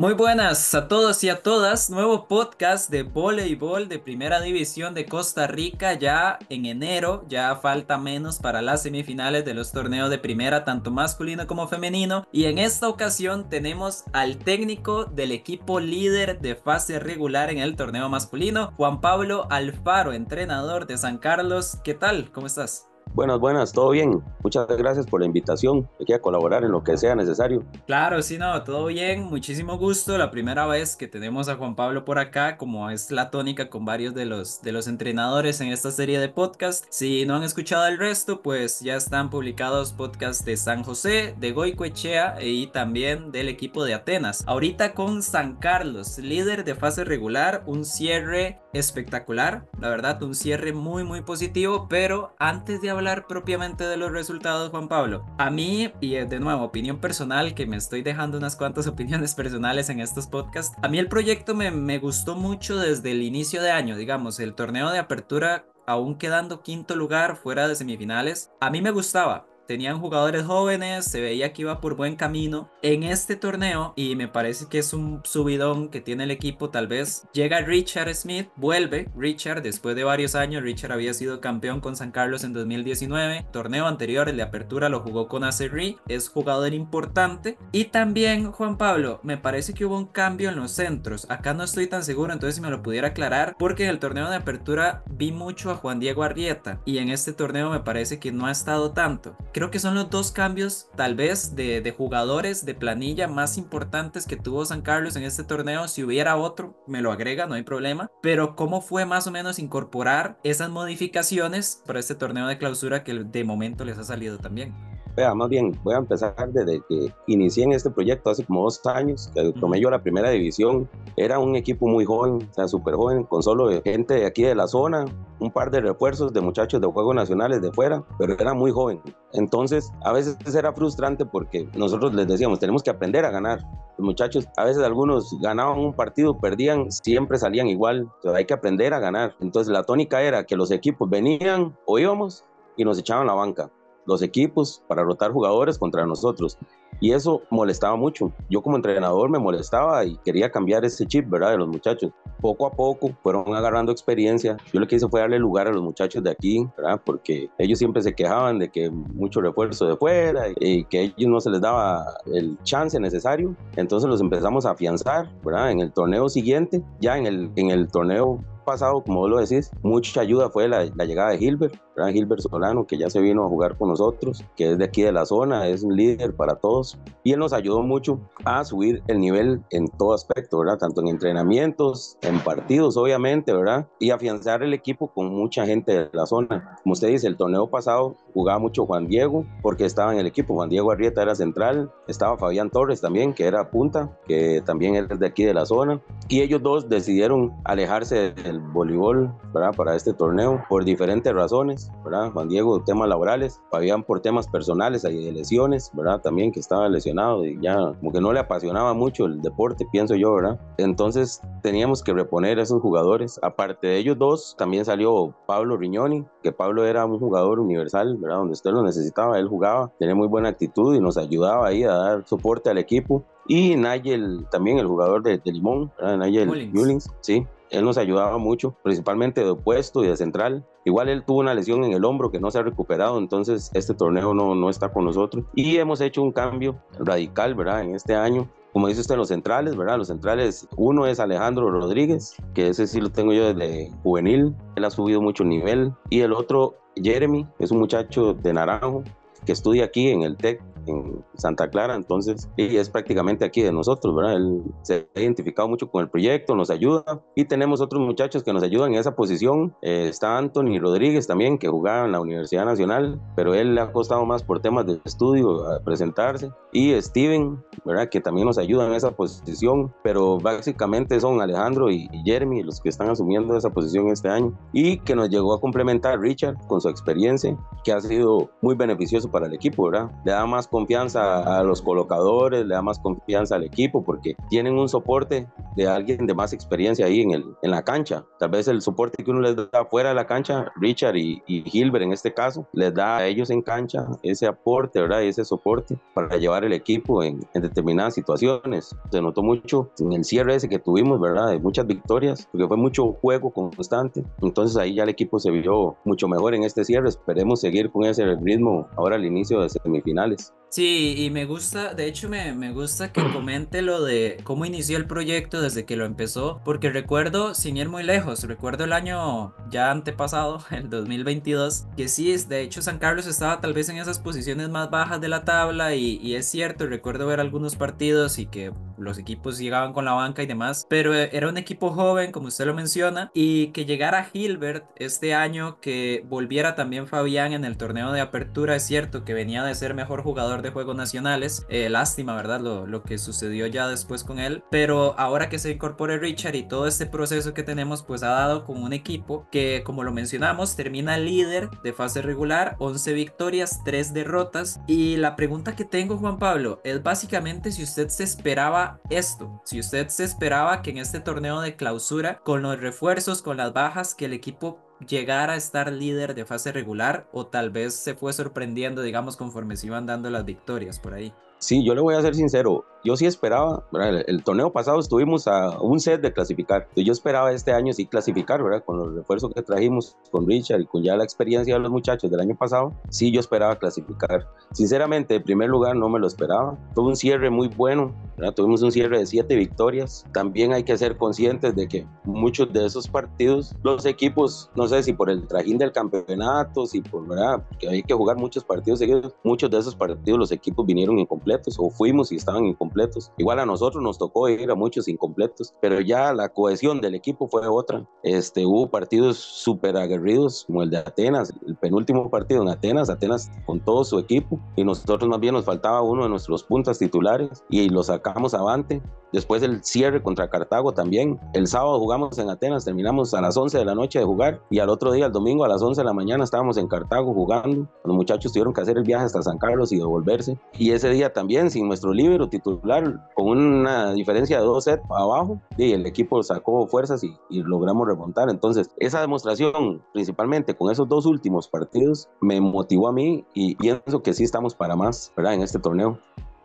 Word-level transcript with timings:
Muy 0.00 0.14
buenas 0.14 0.74
a 0.74 0.88
todos 0.88 1.22
y 1.24 1.28
a 1.28 1.42
todas. 1.42 1.90
Nuevo 1.90 2.26
podcast 2.26 2.88
de 2.88 3.02
voleibol 3.02 3.86
de 3.86 3.98
Primera 3.98 4.40
División 4.40 4.94
de 4.94 5.04
Costa 5.04 5.46
Rica 5.46 5.92
ya 5.92 6.38
en 6.48 6.64
enero. 6.64 7.26
Ya 7.28 7.54
falta 7.56 7.98
menos 7.98 8.38
para 8.38 8.62
las 8.62 8.82
semifinales 8.82 9.44
de 9.44 9.52
los 9.52 9.72
torneos 9.72 10.08
de 10.08 10.16
primera, 10.16 10.64
tanto 10.64 10.90
masculino 10.90 11.46
como 11.46 11.68
femenino. 11.68 12.26
Y 12.32 12.46
en 12.46 12.58
esta 12.58 12.88
ocasión 12.88 13.50
tenemos 13.50 14.04
al 14.14 14.38
técnico 14.38 15.04
del 15.04 15.32
equipo 15.32 15.80
líder 15.80 16.40
de 16.40 16.54
fase 16.56 16.98
regular 16.98 17.50
en 17.50 17.58
el 17.58 17.76
torneo 17.76 18.08
masculino, 18.08 18.72
Juan 18.78 19.02
Pablo 19.02 19.48
Alfaro, 19.50 20.14
entrenador 20.14 20.86
de 20.86 20.96
San 20.96 21.18
Carlos. 21.18 21.76
¿Qué 21.84 21.92
tal? 21.92 22.32
¿Cómo 22.32 22.46
estás? 22.46 22.89
Buenas, 23.12 23.40
buenas, 23.40 23.72
todo 23.72 23.90
bien. 23.90 24.22
Muchas 24.44 24.68
gracias 24.68 25.04
por 25.04 25.20
la 25.20 25.26
invitación. 25.26 25.88
Aquí 26.00 26.12
a 26.12 26.20
colaborar 26.20 26.62
en 26.62 26.70
lo 26.70 26.84
que 26.84 26.96
sea 26.96 27.16
necesario. 27.16 27.64
Claro, 27.84 28.22
sí, 28.22 28.38
no, 28.38 28.62
todo 28.62 28.86
bien. 28.86 29.24
Muchísimo 29.24 29.76
gusto. 29.78 30.16
La 30.16 30.30
primera 30.30 30.64
vez 30.66 30.94
que 30.94 31.08
tenemos 31.08 31.48
a 31.48 31.56
Juan 31.56 31.74
Pablo 31.74 32.04
por 32.04 32.20
acá, 32.20 32.56
como 32.56 32.88
es 32.88 33.10
la 33.10 33.30
tónica 33.32 33.68
con 33.68 33.84
varios 33.84 34.14
de 34.14 34.26
los, 34.26 34.62
de 34.62 34.70
los 34.70 34.86
entrenadores 34.86 35.60
en 35.60 35.72
esta 35.72 35.90
serie 35.90 36.20
de 36.20 36.28
podcast. 36.28 36.84
Si 36.88 37.26
no 37.26 37.34
han 37.34 37.42
escuchado 37.42 37.84
el 37.88 37.98
resto, 37.98 38.42
pues 38.42 38.78
ya 38.78 38.94
están 38.94 39.28
publicados 39.28 39.92
podcasts 39.92 40.44
de 40.44 40.56
San 40.56 40.84
José, 40.84 41.34
de 41.36 41.50
Goicoechea 41.50 42.36
y 42.40 42.68
también 42.68 43.32
del 43.32 43.48
equipo 43.48 43.84
de 43.84 43.94
Atenas. 43.94 44.44
Ahorita 44.46 44.94
con 44.94 45.24
San 45.24 45.56
Carlos, 45.56 46.18
líder 46.18 46.62
de 46.62 46.76
fase 46.76 47.02
regular, 47.02 47.64
un 47.66 47.84
cierre 47.84 48.60
espectacular. 48.72 49.66
La 49.80 49.88
verdad, 49.88 50.22
un 50.22 50.36
cierre 50.36 50.72
muy, 50.72 51.02
muy 51.02 51.22
positivo. 51.22 51.88
Pero 51.88 52.36
antes 52.38 52.80
de 52.80 52.90
hablar 52.90 52.99
hablar 53.00 53.26
propiamente 53.26 53.84
de 53.84 53.96
los 53.96 54.12
resultados, 54.12 54.70
Juan 54.70 54.86
Pablo. 54.86 55.24
A 55.38 55.48
mí, 55.50 55.90
y 56.00 56.16
de 56.16 56.38
nuevo, 56.38 56.64
opinión 56.64 57.00
personal, 57.00 57.54
que 57.54 57.66
me 57.66 57.78
estoy 57.78 58.02
dejando 58.02 58.36
unas 58.36 58.56
cuantas 58.56 58.86
opiniones 58.88 59.34
personales 59.34 59.88
en 59.88 60.00
estos 60.00 60.26
podcasts, 60.26 60.76
a 60.82 60.88
mí 60.88 60.98
el 60.98 61.08
proyecto 61.08 61.54
me, 61.54 61.70
me 61.70 61.98
gustó 61.98 62.36
mucho 62.36 62.76
desde 62.76 63.12
el 63.12 63.22
inicio 63.22 63.62
de 63.62 63.70
año, 63.70 63.96
digamos, 63.96 64.38
el 64.38 64.54
torneo 64.54 64.90
de 64.90 64.98
apertura 64.98 65.64
aún 65.86 66.16
quedando 66.16 66.62
quinto 66.62 66.94
lugar 66.94 67.36
fuera 67.36 67.66
de 67.66 67.74
semifinales, 67.74 68.52
a 68.60 68.70
mí 68.70 68.80
me 68.80 68.92
gustaba 68.92 69.46
tenían 69.70 70.00
jugadores 70.00 70.46
jóvenes, 70.46 71.04
se 71.04 71.20
veía 71.20 71.52
que 71.52 71.62
iba 71.62 71.80
por 71.80 71.94
buen 71.94 72.16
camino 72.16 72.68
en 72.82 73.04
este 73.04 73.36
torneo 73.36 73.92
y 73.94 74.16
me 74.16 74.26
parece 74.26 74.66
que 74.68 74.80
es 74.80 74.92
un 74.92 75.20
subidón 75.22 75.90
que 75.90 76.00
tiene 76.00 76.24
el 76.24 76.32
equipo. 76.32 76.70
Tal 76.70 76.88
vez. 76.88 77.28
Llega 77.32 77.60
Richard 77.60 78.12
Smith, 78.16 78.48
vuelve 78.56 79.08
Richard 79.16 79.62
después 79.62 79.94
de 79.94 80.02
varios 80.02 80.34
años, 80.34 80.64
Richard 80.64 80.90
había 80.90 81.14
sido 81.14 81.40
campeón 81.40 81.80
con 81.80 81.94
San 81.94 82.10
Carlos 82.10 82.42
en 82.42 82.52
2019, 82.52 83.46
torneo 83.52 83.86
anterior, 83.86 84.28
el 84.28 84.38
de 84.38 84.42
apertura 84.42 84.88
lo 84.88 85.02
jugó 85.02 85.28
con 85.28 85.44
Acerri, 85.44 85.98
es 86.08 86.28
jugador 86.28 86.74
importante. 86.74 87.56
Y 87.70 87.84
también 87.84 88.50
Juan 88.50 88.76
Pablo, 88.76 89.20
me 89.22 89.38
parece 89.38 89.72
que 89.72 89.84
hubo 89.84 89.96
un 89.96 90.06
cambio 90.06 90.48
en 90.48 90.56
los 90.56 90.72
centros, 90.72 91.30
acá 91.30 91.54
no 91.54 91.62
estoy 91.62 91.86
tan 91.86 92.02
seguro, 92.02 92.32
entonces 92.32 92.56
si 92.56 92.60
me 92.60 92.70
lo 92.70 92.82
pudiera 92.82 93.08
aclarar, 93.08 93.54
porque 93.56 93.84
en 93.84 93.90
el 93.90 94.00
torneo 94.00 94.28
de 94.28 94.34
apertura 94.34 95.04
vi 95.08 95.30
mucho 95.30 95.70
a 95.70 95.76
Juan 95.76 96.00
Diego 96.00 96.24
Arrieta 96.24 96.80
y 96.84 96.98
en 96.98 97.10
este 97.10 97.32
torneo 97.32 97.70
me 97.70 97.78
parece 97.78 98.18
que 98.18 98.32
no 98.32 98.46
ha 98.46 98.50
estado 98.50 98.90
tanto 98.90 99.36
creo 99.60 99.70
que 99.70 99.78
son 99.78 99.94
los 99.94 100.08
dos 100.08 100.32
cambios 100.32 100.88
tal 100.96 101.14
vez 101.14 101.54
de, 101.54 101.94
jugadores 101.94 102.64
de 102.64 102.74
planilla 102.74 103.28
más 103.28 103.58
importantes 103.58 104.24
que 104.24 104.36
tuvo 104.36 104.64
San 104.64 104.80
Carlos 104.80 105.16
en 105.16 105.22
este 105.22 105.44
torneo. 105.44 105.86
Si 105.86 106.02
hubiera 106.02 106.38
otro, 106.38 106.82
me 106.86 107.02
lo 107.02 107.12
agrega, 107.12 107.44
no 107.44 107.52
hay 107.52 107.62
problema. 107.62 108.10
Pero 108.22 108.56
cómo 108.56 108.80
fue 108.80 109.04
más 109.04 109.26
o 109.26 109.30
menos 109.30 109.58
incorporar 109.58 110.38
esas 110.44 110.70
modificaciones 110.70 111.82
para 111.84 112.00
este 112.00 112.14
torneo 112.14 112.46
de 112.46 112.56
clausura 112.56 113.04
que 113.04 113.12
de 113.12 113.44
momento 113.44 113.84
les 113.84 113.98
ha 113.98 114.04
salido 114.04 114.38
también. 114.38 114.74
Vea, 115.20 115.34
más 115.34 115.50
bien, 115.50 115.78
voy 115.82 115.92
a 115.92 115.98
empezar 115.98 116.34
desde 116.50 116.80
que 116.88 117.12
inicié 117.26 117.64
en 117.64 117.72
este 117.72 117.90
proyecto 117.90 118.30
hace 118.30 118.42
como 118.42 118.62
dos 118.62 118.80
años, 118.86 119.30
que 119.34 119.52
tomé 119.60 119.78
yo 119.78 119.90
la 119.90 120.02
primera 120.02 120.30
división. 120.30 120.88
Era 121.14 121.38
un 121.38 121.56
equipo 121.56 121.86
muy 121.86 122.06
joven, 122.06 122.48
o 122.50 122.54
sea, 122.54 122.66
súper 122.66 122.94
joven, 122.94 123.24
con 123.24 123.42
solo 123.42 123.68
gente 123.84 124.14
de 124.14 124.24
aquí 124.24 124.44
de 124.44 124.54
la 124.54 124.66
zona, 124.66 125.04
un 125.38 125.50
par 125.50 125.70
de 125.70 125.82
refuerzos 125.82 126.32
de 126.32 126.40
muchachos 126.40 126.80
de 126.80 126.86
Juegos 126.86 127.14
Nacionales 127.14 127.60
de 127.60 127.70
fuera, 127.70 128.02
pero 128.18 128.32
era 128.32 128.54
muy 128.54 128.70
joven. 128.70 129.02
Entonces, 129.34 129.92
a 130.04 130.14
veces 130.14 130.38
era 130.54 130.72
frustrante 130.72 131.26
porque 131.26 131.68
nosotros 131.76 132.14
les 132.14 132.26
decíamos, 132.26 132.58
tenemos 132.58 132.82
que 132.82 132.88
aprender 132.88 133.26
a 133.26 133.30
ganar. 133.30 133.60
Los 133.98 134.06
muchachos, 134.06 134.48
a 134.56 134.64
veces 134.64 134.82
algunos 134.82 135.38
ganaban 135.42 135.80
un 135.80 135.92
partido, 135.92 136.38
perdían, 136.38 136.90
siempre 136.90 137.36
salían 137.36 137.66
igual. 137.66 138.08
Entonces, 138.16 138.38
hay 138.38 138.46
que 138.46 138.54
aprender 138.54 138.94
a 138.94 139.00
ganar. 139.00 139.36
Entonces, 139.40 139.70
la 139.70 139.82
tónica 139.82 140.22
era 140.22 140.46
que 140.46 140.56
los 140.56 140.70
equipos 140.70 141.10
venían 141.10 141.76
o 141.84 141.98
íbamos 141.98 142.42
y 142.78 142.86
nos 142.86 142.98
echaban 142.98 143.26
la 143.26 143.34
banca 143.34 143.70
los 144.10 144.22
equipos 144.22 144.82
para 144.88 145.02
rotar 145.02 145.32
jugadores 145.32 145.78
contra 145.78 146.04
nosotros. 146.04 146.58
Y 147.00 147.12
eso 147.12 147.42
molestaba 147.48 147.96
mucho. 147.96 148.30
Yo 148.50 148.60
como 148.60 148.76
entrenador 148.76 149.30
me 149.30 149.38
molestaba 149.38 150.04
y 150.04 150.16
quería 150.18 150.50
cambiar 150.50 150.84
ese 150.84 151.06
chip, 151.06 151.30
¿verdad? 151.30 151.52
De 151.52 151.58
los 151.58 151.68
muchachos. 151.68 152.12
Poco 152.40 152.66
a 152.66 152.70
poco 152.70 153.12
fueron 153.22 153.54
agarrando 153.54 153.90
experiencia. 153.90 154.58
Yo 154.72 154.80
lo 154.80 154.86
que 154.86 154.96
hice 154.96 155.08
fue 155.08 155.20
darle 155.20 155.38
lugar 155.38 155.66
a 155.66 155.72
los 155.72 155.82
muchachos 155.82 156.22
de 156.22 156.30
aquí, 156.30 156.66
¿verdad? 156.76 157.00
Porque 157.02 157.48
ellos 157.58 157.78
siempre 157.78 158.02
se 158.02 158.14
quejaban 158.14 158.58
de 158.58 158.68
que 158.68 158.90
mucho 158.90 159.40
refuerzo 159.40 159.86
de 159.86 159.96
fuera 159.96 160.46
y 160.58 160.84
que 160.84 160.98
a 160.98 161.02
ellos 161.02 161.30
no 161.30 161.40
se 161.40 161.50
les 161.50 161.60
daba 161.60 162.04
el 162.26 162.58
chance 162.64 162.98
necesario. 163.00 163.54
Entonces 163.76 164.10
los 164.10 164.20
empezamos 164.20 164.66
a 164.66 164.72
afianzar, 164.72 165.30
¿verdad? 165.42 165.70
En 165.70 165.80
el 165.80 165.92
torneo 165.92 166.28
siguiente, 166.28 166.82
ya 167.00 167.16
en 167.16 167.26
el, 167.26 167.50
en 167.56 167.70
el 167.70 167.88
torneo 167.88 168.44
pasado, 168.70 169.02
como 169.02 169.20
vos 169.20 169.30
lo 169.30 169.38
decís, 169.38 169.70
mucha 169.82 170.20
ayuda 170.20 170.48
fue 170.48 170.68
la, 170.68 170.84
la 170.94 171.04
llegada 171.04 171.30
de 171.30 171.38
Gilbert, 171.38 171.74
¿verdad? 171.96 172.12
Gilbert 172.12 172.40
Solano, 172.40 172.86
que 172.86 172.96
ya 172.96 173.10
se 173.10 173.20
vino 173.20 173.44
a 173.44 173.48
jugar 173.48 173.76
con 173.76 173.88
nosotros, 173.88 174.44
que 174.56 174.72
es 174.72 174.78
de 174.78 174.84
aquí 174.84 175.02
de 175.02 175.10
la 175.10 175.26
zona, 175.26 175.66
es 175.66 175.82
un 175.82 175.96
líder 175.96 176.34
para 176.34 176.54
todos. 176.54 176.98
Y 177.24 177.32
él 177.32 177.40
nos 177.40 177.52
ayudó 177.52 177.82
mucho 177.82 178.20
a 178.44 178.64
subir 178.64 179.02
el 179.08 179.18
nivel 179.18 179.60
en 179.70 179.88
todo 179.88 180.14
aspecto, 180.14 180.60
¿verdad? 180.60 180.78
Tanto 180.78 181.00
en 181.00 181.08
entrenamientos, 181.08 182.16
en 182.22 182.38
partidos, 182.40 182.96
obviamente, 182.96 183.52
¿verdad? 183.52 183.88
Y 183.98 184.10
afianzar 184.10 184.62
el 184.62 184.72
equipo 184.72 185.08
con 185.08 185.34
mucha 185.34 185.66
gente 185.66 185.92
de 185.92 186.10
la 186.12 186.26
zona. 186.26 186.76
Como 186.82 186.92
usted 186.92 187.08
dice, 187.08 187.26
el 187.26 187.36
torneo 187.36 187.68
pasado 187.68 188.14
jugaba 188.32 188.58
mucho 188.58 188.86
Juan 188.86 189.06
Diego, 189.06 189.44
porque 189.62 189.84
estaba 189.84 190.12
en 190.12 190.18
el 190.18 190.26
equipo. 190.26 190.54
Juan 190.54 190.68
Diego 190.68 190.90
Arrieta 190.90 191.22
era 191.22 191.34
central, 191.34 191.90
estaba 192.08 192.36
Fabián 192.36 192.70
Torres 192.70 193.00
también, 193.00 193.34
que 193.34 193.44
era 193.44 193.70
punta, 193.70 194.10
que 194.26 194.62
también 194.64 194.96
es 194.96 195.18
de 195.18 195.26
aquí 195.26 195.44
de 195.44 195.54
la 195.54 195.66
zona. 195.66 196.00
Y 196.28 196.40
ellos 196.40 196.62
dos 196.62 196.88
decidieron 196.88 197.52
alejarse 197.64 198.32
de 198.32 198.50
el 198.50 198.60
voleibol 198.60 199.32
¿verdad? 199.52 199.74
para 199.74 199.96
este 199.96 200.12
torneo 200.12 200.64
por 200.68 200.84
diferentes 200.84 201.32
razones. 201.32 201.90
¿verdad? 202.04 202.30
Juan 202.32 202.48
Diego, 202.48 202.82
temas 202.82 203.08
laborales, 203.08 203.60
Fabián 203.70 204.02
por 204.02 204.20
temas 204.20 204.48
personales 204.48 205.04
y 205.04 205.24
de 205.24 205.32
lesiones, 205.32 205.90
¿verdad? 205.94 206.20
también 206.20 206.52
que 206.52 206.60
estaba 206.60 206.88
lesionado 206.88 207.44
y 207.44 207.58
ya 207.60 207.94
como 207.98 208.12
que 208.12 208.20
no 208.20 208.32
le 208.32 208.40
apasionaba 208.40 208.94
mucho 208.94 209.26
el 209.26 209.40
deporte, 209.40 209.86
pienso 209.90 210.14
yo. 210.14 210.34
¿verdad? 210.34 210.60
Entonces 210.78 211.40
teníamos 211.62 212.02
que 212.02 212.12
reponer 212.12 212.58
a 212.58 212.62
esos 212.62 212.80
jugadores. 212.80 213.38
Aparte 213.42 213.88
de 213.88 213.98
ellos 213.98 214.18
dos, 214.18 214.54
también 214.58 214.84
salió 214.84 215.34
Pablo 215.46 215.76
Riñoni, 215.76 216.24
que 216.42 216.52
Pablo 216.52 216.84
era 216.84 217.04
un 217.04 217.18
jugador 217.18 217.60
universal, 217.60 218.16
¿verdad? 218.20 218.38
donde 218.38 218.52
usted 218.52 218.70
lo 218.70 218.82
necesitaba, 218.82 219.38
él 219.38 219.48
jugaba, 219.48 219.90
tenía 219.98 220.14
muy 220.14 220.28
buena 220.28 220.50
actitud 220.50 220.94
y 220.94 221.00
nos 221.00 221.16
ayudaba 221.16 221.66
ahí 221.66 221.84
a 221.84 221.92
dar 221.92 222.26
soporte 222.26 222.70
al 222.70 222.78
equipo. 222.78 223.24
Y 223.46 223.76
Nigel, 223.76 224.46
también 224.50 224.78
el 224.78 224.86
jugador 224.86 225.22
de, 225.22 225.40
Limón, 225.44 225.90
¿verdad? 225.98 226.18
Nigel 226.18 226.70
Mullins, 226.72 227.10
sí, 227.20 227.46
él 227.70 227.84
nos 227.84 227.98
ayudaba 227.98 228.38
mucho, 228.38 228.74
principalmente 228.82 229.42
de 229.42 229.50
opuesto 229.50 230.04
y 230.04 230.08
de 230.08 230.16
central. 230.16 230.64
Igual 230.84 231.08
él 231.08 231.24
tuvo 231.24 231.40
una 231.40 231.54
lesión 231.54 231.84
en 231.84 231.92
el 231.92 232.04
hombro 232.04 232.30
que 232.30 232.40
no 232.40 232.50
se 232.50 232.58
ha 232.58 232.62
recuperado, 232.62 233.18
entonces 233.18 233.70
este 233.74 233.94
torneo 233.94 234.34
no, 234.34 234.54
no 234.54 234.70
está 234.70 234.92
con 234.92 235.04
nosotros. 235.04 235.44
Y 235.54 235.76
hemos 235.76 236.00
hecho 236.00 236.22
un 236.22 236.32
cambio 236.32 236.76
radical, 236.98 237.54
¿verdad? 237.54 237.82
En 237.82 237.94
este 237.94 238.14
año. 238.14 238.48
Como 238.72 238.86
dice 238.88 239.00
usted, 239.00 239.16
los 239.16 239.28
centrales, 239.28 239.76
¿verdad? 239.76 239.98
Los 239.98 240.08
centrales, 240.08 240.68
uno 240.76 241.06
es 241.06 241.18
Alejandro 241.18 241.70
Rodríguez, 241.70 242.36
que 242.54 242.68
ese 242.68 242.86
sí 242.86 243.00
lo 243.00 243.10
tengo 243.10 243.32
yo 243.32 243.52
desde 243.52 243.90
juvenil, 244.02 244.54
él 244.76 244.84
ha 244.84 244.90
subido 244.90 245.20
mucho 245.20 245.44
nivel. 245.44 245.92
Y 246.08 246.20
el 246.20 246.32
otro, 246.32 246.76
Jeremy, 246.96 247.46
es 247.58 247.72
un 247.72 247.78
muchacho 247.78 248.34
de 248.34 248.52
Naranjo, 248.52 249.02
que 249.44 249.52
estudia 249.52 249.86
aquí 249.86 250.08
en 250.08 250.22
el 250.22 250.36
TEC 250.36 250.62
en 250.86 251.24
Santa 251.34 251.68
Clara, 251.68 251.94
entonces, 251.94 252.48
y 252.56 252.76
es 252.76 252.90
prácticamente 252.90 253.44
aquí 253.44 253.62
de 253.62 253.72
nosotros, 253.72 254.14
¿verdad? 254.14 254.36
Él 254.36 254.62
se 254.82 255.08
ha 255.14 255.20
identificado 255.20 255.68
mucho 255.68 255.90
con 255.90 256.02
el 256.02 256.10
proyecto, 256.10 256.54
nos 256.54 256.70
ayuda, 256.70 257.22
y 257.34 257.44
tenemos 257.44 257.80
otros 257.80 258.02
muchachos 258.02 258.42
que 258.42 258.52
nos 258.52 258.62
ayudan 258.62 258.94
en 258.94 259.00
esa 259.00 259.14
posición. 259.14 259.74
Eh, 259.82 260.08
está 260.08 260.38
Anthony 260.38 260.78
Rodríguez 260.80 261.26
también, 261.26 261.58
que 261.58 261.68
jugaba 261.68 262.06
en 262.06 262.12
la 262.12 262.20
Universidad 262.20 262.64
Nacional, 262.64 263.20
pero 263.36 263.54
él 263.54 263.74
le 263.74 263.80
ha 263.80 263.92
costado 263.92 264.24
más 264.24 264.42
por 264.42 264.60
temas 264.60 264.86
de 264.86 265.00
estudio 265.04 265.66
a 265.66 265.80
presentarse, 265.80 266.50
y 266.72 267.00
Steven, 267.00 267.62
¿verdad? 267.84 268.08
Que 268.08 268.20
también 268.20 268.46
nos 268.46 268.58
ayuda 268.58 268.86
en 268.86 268.94
esa 268.94 269.10
posición, 269.10 269.92
pero 270.02 270.38
básicamente 270.38 271.20
son 271.20 271.40
Alejandro 271.40 271.90
y 271.90 272.08
Jeremy 272.24 272.62
los 272.62 272.80
que 272.80 272.88
están 272.88 273.10
asumiendo 273.10 273.56
esa 273.56 273.70
posición 273.70 274.08
este 274.08 274.28
año, 274.28 274.52
y 274.72 274.98
que 274.98 275.14
nos 275.14 275.30
llegó 275.30 275.54
a 275.54 275.60
complementar 275.60 276.20
Richard 276.20 276.56
con 276.66 276.80
su 276.80 276.88
experiencia, 276.88 277.56
que 277.84 277.92
ha 277.92 278.00
sido 278.00 278.50
muy 278.60 278.74
beneficioso 278.74 279.30
para 279.30 279.46
el 279.46 279.54
equipo, 279.54 279.90
¿verdad? 279.90 280.10
Le 280.24 280.32
da 280.32 280.46
más 280.46 280.68
confianza 280.70 281.58
a, 281.58 281.62
los 281.62 281.82
colocadores, 281.82 282.66
le 282.66 282.74
da 282.74 282.82
más 282.82 282.98
confianza 282.98 283.56
al 283.56 283.64
equipo 283.64 284.02
porque 284.02 284.34
tienen 284.48 284.78
un 284.78 284.88
soporte 284.88 285.46
de 285.76 285.88
alguien 285.88 286.26
de 286.26 286.34
más 286.34 286.52
experiencia 286.52 287.06
ahí 287.06 287.20
en, 287.20 287.32
el, 287.32 287.44
en 287.62 287.70
la 287.70 287.82
cancha. 287.82 288.24
Tal 288.38 288.50
vez 288.50 288.68
el 288.68 288.80
soporte 288.80 289.22
que 289.22 289.30
uno 289.30 289.40
les 289.40 289.56
da 289.56 289.84
fuera 289.84 290.10
de 290.10 290.14
la 290.14 290.26
cancha, 290.26 290.72
Richard 290.76 291.16
y, 291.16 291.42
y 291.46 291.62
Gilbert 291.62 292.04
en 292.04 292.12
este 292.12 292.32
caso, 292.32 292.66
les 292.72 292.94
da 292.94 293.18
a 293.18 293.26
ellos 293.26 293.50
en 293.50 293.62
cancha 293.62 294.06
ese 294.22 294.46
aporte, 294.46 295.00
¿verdad? 295.00 295.22
Ese 295.22 295.44
soporte 295.44 295.98
para 296.14 296.36
llevar 296.36 296.64
el 296.64 296.72
equipo 296.72 297.22
en, 297.22 297.40
en 297.54 297.62
determinadas 297.62 298.14
situaciones. 298.14 298.94
Se 299.10 299.20
notó 299.20 299.42
mucho 299.42 299.90
en 299.98 300.12
el 300.12 300.24
cierre 300.24 300.54
ese 300.54 300.68
que 300.68 300.78
tuvimos, 300.78 301.20
¿verdad? 301.20 301.48
De 301.48 301.58
muchas 301.58 301.86
victorias, 301.86 302.48
porque 302.50 302.66
fue 302.66 302.76
mucho 302.76 303.12
juego 303.20 303.50
constante. 303.50 304.24
Entonces 304.40 304.76
ahí 304.76 304.94
ya 304.94 305.02
el 305.02 305.08
equipo 305.08 305.38
se 305.38 305.50
vio 305.50 305.96
mucho 306.04 306.28
mejor 306.28 306.54
en 306.54 306.64
este 306.64 306.84
cierre. 306.84 307.08
Esperemos 307.08 307.60
seguir 307.60 307.90
con 307.90 308.04
ese 308.04 308.24
ritmo 308.36 308.88
ahora 308.96 309.16
al 309.16 309.24
inicio 309.24 309.60
de 309.60 309.68
semifinales. 309.68 310.52
Sí, 310.70 311.16
y 311.18 311.30
me 311.30 311.46
gusta, 311.46 311.94
de 311.94 312.06
hecho 312.06 312.28
me, 312.28 312.52
me, 312.54 312.70
gusta 312.72 313.12
que 313.12 313.20
comente 313.32 313.82
lo 313.82 314.04
de 314.04 314.38
cómo 314.44 314.64
inició 314.64 314.98
el 314.98 315.06
proyecto 315.06 315.60
desde 315.60 315.84
que 315.84 315.96
lo 315.96 316.04
empezó, 316.04 316.60
porque 316.64 316.90
recuerdo, 316.90 317.56
sin 317.56 317.76
ir 317.76 317.88
muy 317.88 318.04
lejos, 318.04 318.44
recuerdo 318.44 318.84
el 318.84 318.92
año 318.92 319.52
ya 319.68 319.90
antepasado, 319.90 320.64
el 320.70 320.88
2022, 320.88 321.86
que 321.96 322.06
sí, 322.06 322.36
de 322.36 322.60
hecho 322.60 322.82
San 322.82 323.00
Carlos 323.00 323.26
estaba 323.26 323.60
tal 323.60 323.72
vez 323.72 323.88
en 323.88 323.96
esas 323.96 324.20
posiciones 324.20 324.68
más 324.68 324.90
bajas 324.90 325.20
de 325.20 325.26
la 325.26 325.44
tabla 325.44 325.96
y, 325.96 326.20
y 326.22 326.36
es 326.36 326.46
cierto, 326.46 326.86
recuerdo 326.86 327.26
ver 327.26 327.40
algunos 327.40 327.74
partidos 327.74 328.38
y 328.38 328.46
que 328.46 328.72
los 329.00 329.18
equipos 329.18 329.58
llegaban 329.58 329.92
con 329.92 330.04
la 330.04 330.12
banca 330.12 330.42
y 330.42 330.46
demás, 330.46 330.86
pero 330.88 331.14
era 331.14 331.48
un 331.48 331.56
equipo 331.56 331.90
joven, 331.90 332.32
como 332.32 332.48
usted 332.48 332.66
lo 332.66 332.74
menciona, 332.74 333.30
y 333.34 333.68
que 333.68 333.84
llegara 333.84 334.24
Gilbert 334.24 334.84
este 334.96 335.34
año, 335.34 335.80
que 335.80 336.24
volviera 336.28 336.74
también 336.74 337.08
Fabián 337.08 337.52
en 337.52 337.64
el 337.64 337.76
torneo 337.76 338.12
de 338.12 338.20
apertura, 338.20 338.76
es 338.76 338.84
cierto 338.84 339.24
que 339.24 339.34
venía 339.34 339.64
de 339.64 339.74
ser 339.74 339.94
mejor 339.94 340.22
jugador 340.22 340.62
de 340.62 340.70
Juegos 340.70 340.96
Nacionales. 340.96 341.66
Eh, 341.68 341.88
lástima, 341.88 342.34
¿verdad? 342.34 342.60
Lo, 342.60 342.86
lo 342.86 343.02
que 343.02 343.18
sucedió 343.18 343.66
ya 343.66 343.88
después 343.88 344.24
con 344.24 344.38
él. 344.38 344.62
Pero 344.70 345.18
ahora 345.18 345.48
que 345.48 345.58
se 345.58 345.70
incorpore 345.70 346.18
Richard 346.18 346.54
y 346.54 346.62
todo 346.62 346.86
este 346.86 347.06
proceso 347.06 347.54
que 347.54 347.62
tenemos, 347.62 348.02
pues 348.02 348.22
ha 348.22 348.30
dado 348.30 348.64
como 348.64 348.84
un 348.84 348.92
equipo 348.92 349.46
que, 349.50 349.82
como 349.84 350.04
lo 350.04 350.12
mencionamos, 350.12 350.76
termina 350.76 351.18
líder 351.18 351.70
de 351.82 351.92
fase 351.92 352.22
regular, 352.22 352.76
11 352.78 353.12
victorias, 353.12 353.80
3 353.84 354.12
derrotas. 354.12 354.80
Y 354.86 355.16
la 355.16 355.36
pregunta 355.36 355.76
que 355.76 355.84
tengo, 355.84 356.18
Juan 356.18 356.38
Pablo, 356.38 356.80
es 356.84 357.02
básicamente 357.02 357.72
si 357.72 357.82
usted 357.82 358.08
se 358.08 358.24
esperaba 358.24 358.89
esto, 359.10 359.60
si 359.64 359.78
usted 359.78 360.08
se 360.08 360.24
esperaba 360.24 360.82
que 360.82 360.90
en 360.90 360.98
este 360.98 361.20
torneo 361.20 361.60
de 361.60 361.76
clausura, 361.76 362.40
con 362.40 362.62
los 362.62 362.80
refuerzos, 362.80 363.42
con 363.42 363.56
las 363.56 363.72
bajas, 363.72 364.14
que 364.14 364.24
el 364.24 364.32
equipo 364.32 364.78
llegar 365.06 365.50
a 365.50 365.56
estar 365.56 365.92
líder 365.92 366.34
de 366.34 366.44
fase 366.44 366.72
regular 366.72 367.28
o 367.32 367.46
tal 367.46 367.70
vez 367.70 367.94
se 367.94 368.14
fue 368.14 368.32
sorprendiendo, 368.32 369.02
digamos, 369.02 369.36
conforme 369.36 369.76
se 369.76 369.86
iban 369.86 370.06
dando 370.06 370.30
las 370.30 370.44
victorias 370.44 370.98
por 370.98 371.14
ahí? 371.14 371.32
Sí, 371.58 371.84
yo 371.84 371.94
le 371.94 372.00
voy 372.00 372.14
a 372.14 372.22
ser 372.22 372.34
sincero, 372.34 372.84
yo 373.04 373.16
sí 373.16 373.26
esperaba, 373.26 373.84
El, 374.26 374.42
torneo 374.44 374.72
pasado 374.72 375.00
estuvimos 375.00 375.46
a 375.48 375.78
un 375.80 376.00
set 376.00 376.20
de 376.20 376.32
clasificar, 376.32 376.88
yo 376.96 377.12
esperaba 377.12 377.52
este 377.52 377.72
año 377.72 377.92
sí 377.92 378.06
clasificar, 378.06 378.62
¿verdad? 378.62 378.84
Con 378.84 378.98
los 378.98 379.14
refuerzos 379.14 379.52
que 379.54 379.62
trajimos 379.62 380.16
con 380.30 380.46
Richard 380.46 380.80
y 380.80 380.86
con 380.86 381.02
ya 381.02 381.16
la 381.16 381.24
experiencia 381.24 381.74
de 381.74 381.80
los 381.80 381.90
muchachos 381.90 382.30
del 382.30 382.40
año 382.40 382.56
pasado, 382.56 382.94
sí 383.08 383.30
yo 383.30 383.40
esperaba 383.40 383.76
clasificar. 383.76 384.46
Sinceramente, 384.72 385.36
en 385.36 385.42
primer 385.42 385.68
lugar 385.68 385.96
no 385.96 386.08
me 386.08 386.18
lo 386.18 386.26
esperaba, 386.26 386.76
fue 386.94 387.04
un 387.04 387.16
cierre 387.16 387.50
muy 387.50 387.68
bueno, 387.68 388.14
Tuvimos 388.54 388.82
un 388.82 388.90
cierre 388.90 389.18
de 389.18 389.26
siete 389.26 389.54
victorias, 389.54 390.24
también 390.32 390.72
hay 390.72 390.82
que 390.82 390.96
ser 390.96 391.16
conscientes 391.16 391.74
de 391.76 391.86
que 391.86 392.06
muchos 392.24 392.72
de 392.72 392.86
esos 392.86 393.06
partidos, 393.06 393.74
los 393.82 394.06
equipos, 394.06 394.70
no 394.74 394.88
sé 394.88 395.02
si 395.02 395.12
por 395.12 395.28
el 395.28 395.46
trajín 395.46 395.76
del 395.76 395.92
campeonato, 395.92 396.86
si 396.86 397.02
por, 397.02 397.28
¿verdad? 397.28 397.62
Que 397.78 397.88
hay 397.88 398.02
que 398.02 398.14
jugar 398.14 398.38
muchos 398.38 398.64
partidos 398.64 398.98
seguidos, 398.98 399.34
muchos 399.44 399.70
de 399.70 399.78
esos 399.78 399.94
partidos 399.94 400.38
los 400.38 400.52
equipos 400.52 400.86
vinieron 400.86 401.18
incompletos 401.18 401.76
o 401.78 401.90
fuimos 401.90 402.32
y 402.32 402.36
estaban 402.36 402.64
incompletos. 402.64 402.89
Igual 403.38 403.60
a 403.60 403.66
nosotros 403.66 404.02
nos 404.02 404.18
tocó 404.18 404.48
ir 404.48 404.70
a 404.70 404.74
muchos 404.74 405.08
incompletos, 405.08 405.74
pero 405.80 406.00
ya 406.00 406.32
la 406.32 406.48
cohesión 406.48 407.00
del 407.00 407.14
equipo 407.14 407.48
fue 407.48 407.66
otra. 407.66 408.08
Este, 408.22 408.66
hubo 408.66 408.90
partidos 408.90 409.38
súper 409.38 409.96
aguerridos, 409.96 410.64
como 410.66 410.82
el 410.82 410.90
de 410.90 410.98
Atenas, 410.98 411.52
el 411.66 411.76
penúltimo 411.76 412.30
partido 412.30 412.62
en 412.62 412.68
Atenas, 412.68 413.10
Atenas 413.10 413.50
con 413.66 413.80
todo 413.80 414.04
su 414.04 414.18
equipo, 414.18 414.60
y 414.76 414.84
nosotros 414.84 415.28
más 415.28 415.40
bien 415.40 415.54
nos 415.54 415.64
faltaba 415.64 416.02
uno 416.02 416.24
de 416.24 416.28
nuestros 416.28 416.62
puntas 416.62 416.98
titulares 416.98 417.64
y 417.68 417.88
lo 417.88 418.02
sacamos 418.02 418.54
avante. 418.54 419.02
Después 419.32 419.62
el 419.62 419.82
cierre 419.84 420.22
contra 420.22 420.48
Cartago 420.48 420.92
también. 420.92 421.38
El 421.52 421.66
sábado 421.66 421.98
jugamos 421.98 422.38
en 422.38 422.50
Atenas, 422.50 422.84
terminamos 422.84 423.34
a 423.34 423.40
las 423.40 423.56
11 423.56 423.78
de 423.78 423.84
la 423.84 423.94
noche 423.94 424.18
de 424.18 424.24
jugar 424.24 424.60
y 424.70 424.80
al 424.80 424.88
otro 424.88 425.12
día, 425.12 425.26
el 425.26 425.32
domingo 425.32 425.64
a 425.64 425.68
las 425.68 425.82
11 425.82 426.00
de 426.00 426.04
la 426.04 426.12
mañana 426.12 426.44
estábamos 426.44 426.76
en 426.76 426.88
Cartago 426.88 427.32
jugando. 427.32 427.88
Los 428.04 428.16
muchachos 428.16 428.52
tuvieron 428.52 428.72
que 428.72 428.80
hacer 428.80 428.96
el 428.96 429.04
viaje 429.04 429.24
hasta 429.24 429.42
San 429.42 429.58
Carlos 429.58 429.92
y 429.92 429.98
devolverse. 429.98 430.58
Y 430.78 430.92
ese 430.92 431.10
día 431.10 431.32
también 431.32 431.70
sin 431.70 431.86
nuestro 431.86 432.12
libro 432.12 432.48
titular, 432.48 433.28
con 433.34 433.58
una 433.58 434.12
diferencia 434.12 434.58
de 434.58 434.64
dos 434.64 434.84
sets 434.84 435.02
abajo, 435.10 435.60
y 435.76 435.92
el 435.92 436.06
equipo 436.06 436.42
sacó 436.42 436.86
fuerzas 436.86 437.22
y, 437.24 437.36
logramos 437.50 438.06
remontar. 438.08 438.48
Entonces, 438.48 438.90
esa 438.98 439.20
demostración, 439.20 440.02
principalmente 440.12 440.74
con 440.74 440.90
esos 440.90 441.08
dos 441.08 441.26
últimos 441.26 441.68
partidos, 441.68 442.28
me 442.40 442.60
motivó 442.60 443.08
a 443.08 443.12
mí 443.12 443.44
y 443.54 443.76
pienso 443.76 444.22
que 444.22 444.34
sí 444.34 444.44
estamos 444.44 444.74
para 444.74 444.96
más. 444.96 445.32
En 445.36 445.62
este 445.62 445.78
torneo. 445.78 446.18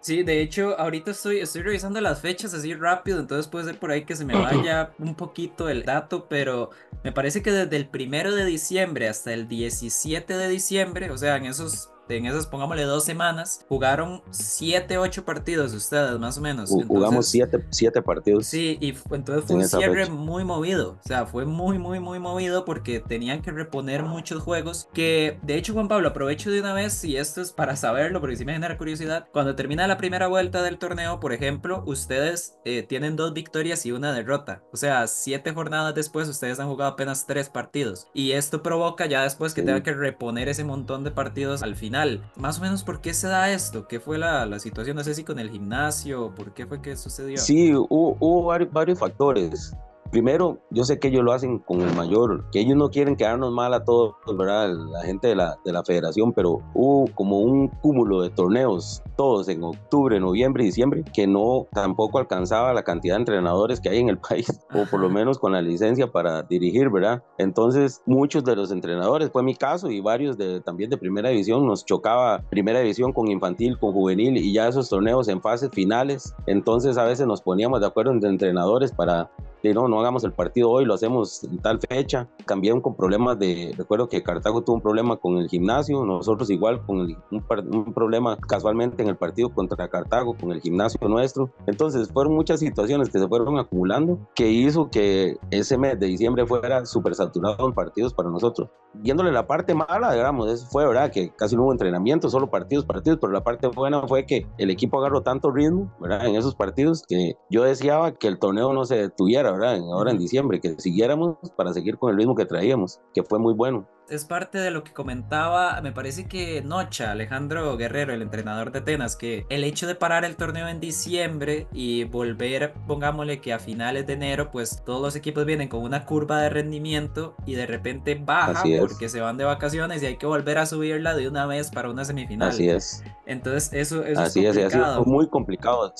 Sí, 0.06 0.22
de 0.22 0.40
hecho, 0.40 0.80
ahorita 0.80 1.10
estoy, 1.10 1.40
estoy 1.40 1.64
revisando 1.64 2.00
las 2.00 2.22
fechas 2.22 2.54
así 2.54 2.76
rápido, 2.76 3.20
entonces 3.20 3.48
puede 3.48 3.66
ser 3.66 3.80
por 3.80 3.90
ahí 3.90 4.06
que 4.06 4.16
se 4.16 4.24
me 4.24 4.36
vaya 4.36 4.92
un 5.00 5.16
poquito 5.16 5.68
el 5.68 5.84
dato, 5.84 6.28
pero 6.30 6.70
me 7.04 7.12
parece 7.12 7.42
que 7.42 7.52
desde 7.52 7.76
el 7.76 7.88
primero 7.88 8.32
de 8.36 8.46
diciembre 8.46 9.10
hasta 9.10 9.34
el 9.34 9.48
17 9.48 10.38
de 10.38 10.48
diciembre, 10.48 11.10
o 11.10 11.18
sea, 11.18 11.38
en 11.38 11.48
esos 11.48 11.90
en 12.10 12.26
esas, 12.26 12.48
pongámosle 12.48 12.84
dos 12.84 13.04
semanas, 13.04 13.66
jugaron 13.68 14.22
siete, 14.30 14.98
ocho 14.98 15.26
partidos 15.26 15.74
ustedes, 15.74 16.20
más 16.20 16.38
o 16.38 16.42
menos. 16.42 16.70
Jugamos 16.70 17.28
siete, 17.28 17.66
siete 17.70 18.02
partidos. 18.02 18.46
Sí, 18.46 18.78
y 18.80 18.96
entonces 19.12 19.46
fue 19.46 19.56
un 19.58 19.68
cierre 19.68 20.10
muy 20.10 20.44
movido. 20.44 20.98
O 21.04 21.08
sea, 21.08 21.26
fue 21.26 21.46
muy, 21.46 21.80
muy, 21.80 22.00
muy 22.00 22.20
movido 22.20 22.66
porque 22.66 23.00
tenían 23.00 23.42
que 23.42 23.52
reponer 23.52 24.04
muchos 24.04 24.42
juegos. 24.42 24.88
Que, 24.94 25.40
de 25.42 25.56
hecho, 25.56 25.74
Juan 25.74 25.88
Pablo, 25.88 26.10
aprovecho 26.10 26.52
de 26.52 26.60
una 26.60 26.74
vez, 26.74 27.04
y 27.04 27.18
esto 27.18 27.42
es 27.42 27.52
para 27.52 27.76
saberlo, 27.76 28.22
porque 28.22 28.38
sí 28.38 28.46
me 28.46 28.54
genera 28.54 28.78
curiosidad. 28.78 29.28
Cuando 29.32 29.56
termina 29.56 29.88
la 29.88 29.98
primera 29.98 30.28
vuelta 30.28 30.62
del 30.62 30.78
torneo, 30.78 31.20
por 31.20 31.34
ejemplo, 31.34 31.84
ustedes 31.86 32.58
eh, 32.66 32.84
tienen 32.84 33.16
dos 33.16 33.34
victorias 33.34 33.86
y 33.86 33.92
una 33.92 34.14
derrota. 34.14 34.62
O 34.72 34.78
sea, 34.78 35.08
siete 35.08 35.54
jornadas 35.54 35.96
después, 35.96 36.28
ustedes 36.28 36.60
han 36.60 36.68
jugado 36.68 36.92
apenas 36.92 37.26
tres 37.26 37.50
partidos. 37.50 38.08
Y 38.14 38.34
esto 38.34 38.62
provoca 38.62 39.06
ya 39.06 39.24
después 39.24 39.54
que 39.54 39.62
tengan 39.62 39.84
que 39.84 39.94
reponer 39.94 40.50
ese 40.50 40.64
montón 40.64 41.04
de 41.04 41.12
partidos 41.12 41.64
al 41.64 41.76
final 41.76 41.95
más 42.36 42.60
o 42.60 42.62
menos, 42.62 42.84
¿por 42.84 43.02
qué 43.02 43.14
se 43.14 43.28
da 43.28 43.52
esto? 43.52 43.88
¿Qué 43.88 44.00
fue 44.00 44.18
la, 44.18 44.46
la 44.46 44.60
situación? 44.60 44.98
No 44.98 45.04
sé 45.04 45.14
si 45.14 45.24
con 45.24 45.40
el 45.40 45.50
gimnasio, 45.50 46.34
¿por 46.36 46.54
qué 46.54 46.66
fue 46.66 46.82
que 46.82 46.96
sucedió? 46.96 47.38
Sí, 47.38 47.74
hubo, 47.74 48.44
varios 48.72 49.00
factores. 49.00 49.74
Primero, 50.16 50.60
yo 50.70 50.86
sé 50.86 50.98
que 50.98 51.10
ellos 51.10 51.26
lo 51.26 51.34
hacen 51.34 51.60
con 51.60 51.82
el 51.82 51.94
mayor, 51.94 52.50
que 52.50 52.62
ellos 52.62 52.78
no 52.78 52.90
quieren 52.90 53.18
quedarnos 53.18 53.52
mal 53.52 53.74
a 53.74 53.84
todos, 53.84 54.14
¿verdad? 54.38 54.74
La 54.74 55.02
gente 55.02 55.28
de 55.28 55.36
la, 55.36 55.58
de 55.66 55.74
la 55.74 55.84
federación, 55.84 56.32
pero 56.32 56.62
hubo 56.74 57.14
como 57.16 57.40
un 57.40 57.68
cúmulo 57.68 58.22
de 58.22 58.30
torneos, 58.30 59.04
todos 59.18 59.50
en 59.50 59.62
octubre, 59.62 60.18
noviembre 60.18 60.64
y 60.64 60.68
diciembre, 60.68 61.04
que 61.14 61.28
no 61.28 61.68
tampoco 61.74 62.18
alcanzaba 62.18 62.74
la 62.74 62.84
cantidad 62.84 63.16
de 63.16 63.24
entrenadores 63.24 63.82
que 63.82 63.90
hay 63.90 64.00
en 64.00 64.08
el 64.08 64.18
país, 64.30 64.48
o 64.74 64.86
por 64.90 65.02
lo 65.02 65.10
menos 65.10 65.38
con 65.38 65.52
la 65.52 65.62
licencia 65.62 66.10
para 66.10 66.44
dirigir, 66.44 66.90
¿verdad? 66.90 67.22
Entonces, 67.38 68.02
muchos 68.06 68.46
de 68.46 68.56
los 68.56 68.72
entrenadores, 68.72 69.32
fue 69.32 69.44
mi 69.44 69.54
caso, 69.54 69.92
y 69.92 70.00
varios 70.00 70.38
de, 70.38 70.62
también 70.62 70.90
de 70.90 70.98
primera 70.98 71.28
división, 71.28 71.68
nos 71.68 71.84
chocaba 71.84 72.42
primera 72.50 72.80
división 72.80 73.12
con 73.12 73.30
infantil, 73.30 73.78
con 73.78 73.92
juvenil, 73.92 74.38
y 74.38 74.54
ya 74.54 74.70
esos 74.70 74.88
torneos 74.88 75.28
en 75.28 75.42
fases 75.42 75.72
finales. 75.72 76.34
Entonces, 76.48 76.98
a 76.98 77.04
veces 77.04 77.28
nos 77.28 77.42
poníamos 77.42 77.82
de 77.82 77.88
acuerdo 77.88 78.14
entre 78.14 78.30
entrenadores 78.30 78.94
para 78.94 79.30
no, 79.74 79.88
no 79.88 80.00
hagamos 80.00 80.24
el 80.24 80.34
partido 80.34 80.70
hoy, 80.70 80.86
lo 80.86 80.94
hacemos 80.94 81.44
en 81.44 81.60
tal 81.60 81.80
fecha. 81.80 82.28
Cambiaron 82.46 82.82
con 82.82 82.96
problemas 82.96 83.40
de, 83.40 83.74
recuerdo 83.78 84.10
que 84.10 84.24
Cartago 84.24 84.64
tuvo 84.64 84.76
un 84.76 84.82
problema 84.82 85.18
con 85.18 85.38
el 85.38 85.50
gimnasio, 85.50 86.06
nosotros 86.06 86.50
igual 86.50 86.86
con 86.86 87.00
un, 87.00 87.18
un, 87.32 87.94
problema 87.94 88.38
casualmente 88.38 89.02
en 89.02 89.10
el 89.10 89.18
partido 89.18 89.54
contra 89.54 89.88
Cartago, 89.88 90.36
con 90.36 90.52
el 90.52 90.62
gimnasio 90.62 91.08
nuestro. 91.08 91.52
Entonces 91.68 92.10
fueron 92.12 92.34
muchas 92.34 92.60
situaciones 92.60 93.10
que 93.10 93.20
se 93.20 93.28
fueron 93.28 93.58
acumulando 93.58 94.20
que 94.36 94.50
hizo 94.50 94.90
que 94.90 95.38
ese 95.52 95.78
mes 95.78 96.00
de 96.00 96.08
diciembre 96.08 96.46
fuera 96.46 96.86
súper 96.86 97.16
saturado 97.16 97.68
en 97.68 97.74
partidos 97.74 98.14
para 98.14 98.30
nosotros. 98.30 98.70
Viéndole 99.02 99.32
la 99.32 99.48
parte 99.48 99.74
mala, 99.76 100.14
digamos, 100.14 100.52
eso 100.52 100.66
fue 100.68 100.88
verdad 100.88 101.12
que 101.12 101.30
casi 101.30 101.56
no 101.56 101.64
hubo 101.64 101.72
entrenamiento, 101.72 102.30
solo 102.30 102.50
partidos, 102.50 102.86
partidos, 102.86 103.20
pero 103.20 103.32
la 103.32 103.44
parte 103.44 103.68
buena 103.68 104.08
fue 104.08 104.26
que 104.26 104.48
el 104.58 104.70
equipo 104.70 105.00
agarró 105.00 105.22
tanto 105.22 105.52
ritmo, 105.52 105.92
¿verdad? 106.00 106.26
En 106.26 106.36
esos 106.36 106.56
partidos 106.56 107.04
que 107.08 107.34
yo 107.50 107.64
deseaba 107.64 108.14
que 108.14 108.28
el 108.28 108.40
torneo 108.40 108.74
no 108.74 108.86
se 108.86 108.96
detuviera, 108.96 109.50
Ahora 109.50 110.12
en 110.12 110.18
diciembre, 110.18 110.60
que 110.60 110.76
siguiéramos 110.80 111.38
para 111.56 111.74
seguir 111.74 111.98
con 111.98 112.12
el 112.12 112.18
ritmo 112.18 112.36
que 112.36 112.46
traíamos, 112.46 113.00
que 113.14 113.24
fue 113.24 113.40
muy 113.40 113.54
bueno. 113.54 113.88
Es 114.10 114.26
parte 114.26 114.58
de 114.58 114.72
lo 114.72 114.84
que 114.84 114.94
comentaba, 114.94 115.80
me 115.82 115.92
parece 115.92 116.28
que 116.28 116.62
Nocha, 116.62 117.12
Alejandro 117.12 117.76
Guerrero, 117.78 118.14
el 118.14 118.22
entrenador 118.22 118.72
de 118.72 118.80
Atenas, 118.80 119.16
que 119.16 119.46
el 119.50 119.64
hecho 119.64 119.88
de 119.88 119.96
parar 119.96 120.26
el 120.26 120.36
torneo 120.36 120.68
en 120.68 120.80
diciembre 120.80 121.68
y 121.74 122.04
volver, 122.04 122.74
pongámosle 122.88 123.42
que 123.42 123.54
a 123.54 123.60
finales 123.60 124.08
de 124.08 124.14
enero, 124.14 124.52
pues 124.52 124.84
todos 124.86 125.02
los 125.02 125.16
equipos 125.16 125.46
vienen 125.46 125.68
con 125.68 125.82
una 125.82 126.06
curva 126.06 126.42
de 126.42 126.50
rendimiento 126.50 127.36
y 127.46 127.56
de 127.56 127.66
repente 127.66 128.16
baja 128.16 128.64
porque 128.80 129.10
se 129.10 129.22
van 129.22 129.38
de 129.38 129.44
vacaciones 129.44 130.04
y 130.04 130.06
hay 130.06 130.18
que 130.18 130.26
volver 130.26 130.58
a 130.58 130.66
subirla 130.66 131.16
de 131.16 131.28
una 131.28 131.46
vez 131.46 131.72
para 131.72 131.90
una 131.90 132.06
semifinal. 132.06 132.50
Así 132.50 132.70
es. 132.70 133.04
Entonces 133.26 133.72
eso, 133.74 134.04
eso 134.04 134.22
así 134.22 134.46
es 134.46 134.56
complicado. 134.56 135.02
Es, 135.02 135.08
muy 135.08 135.28
complicado. 135.30 135.94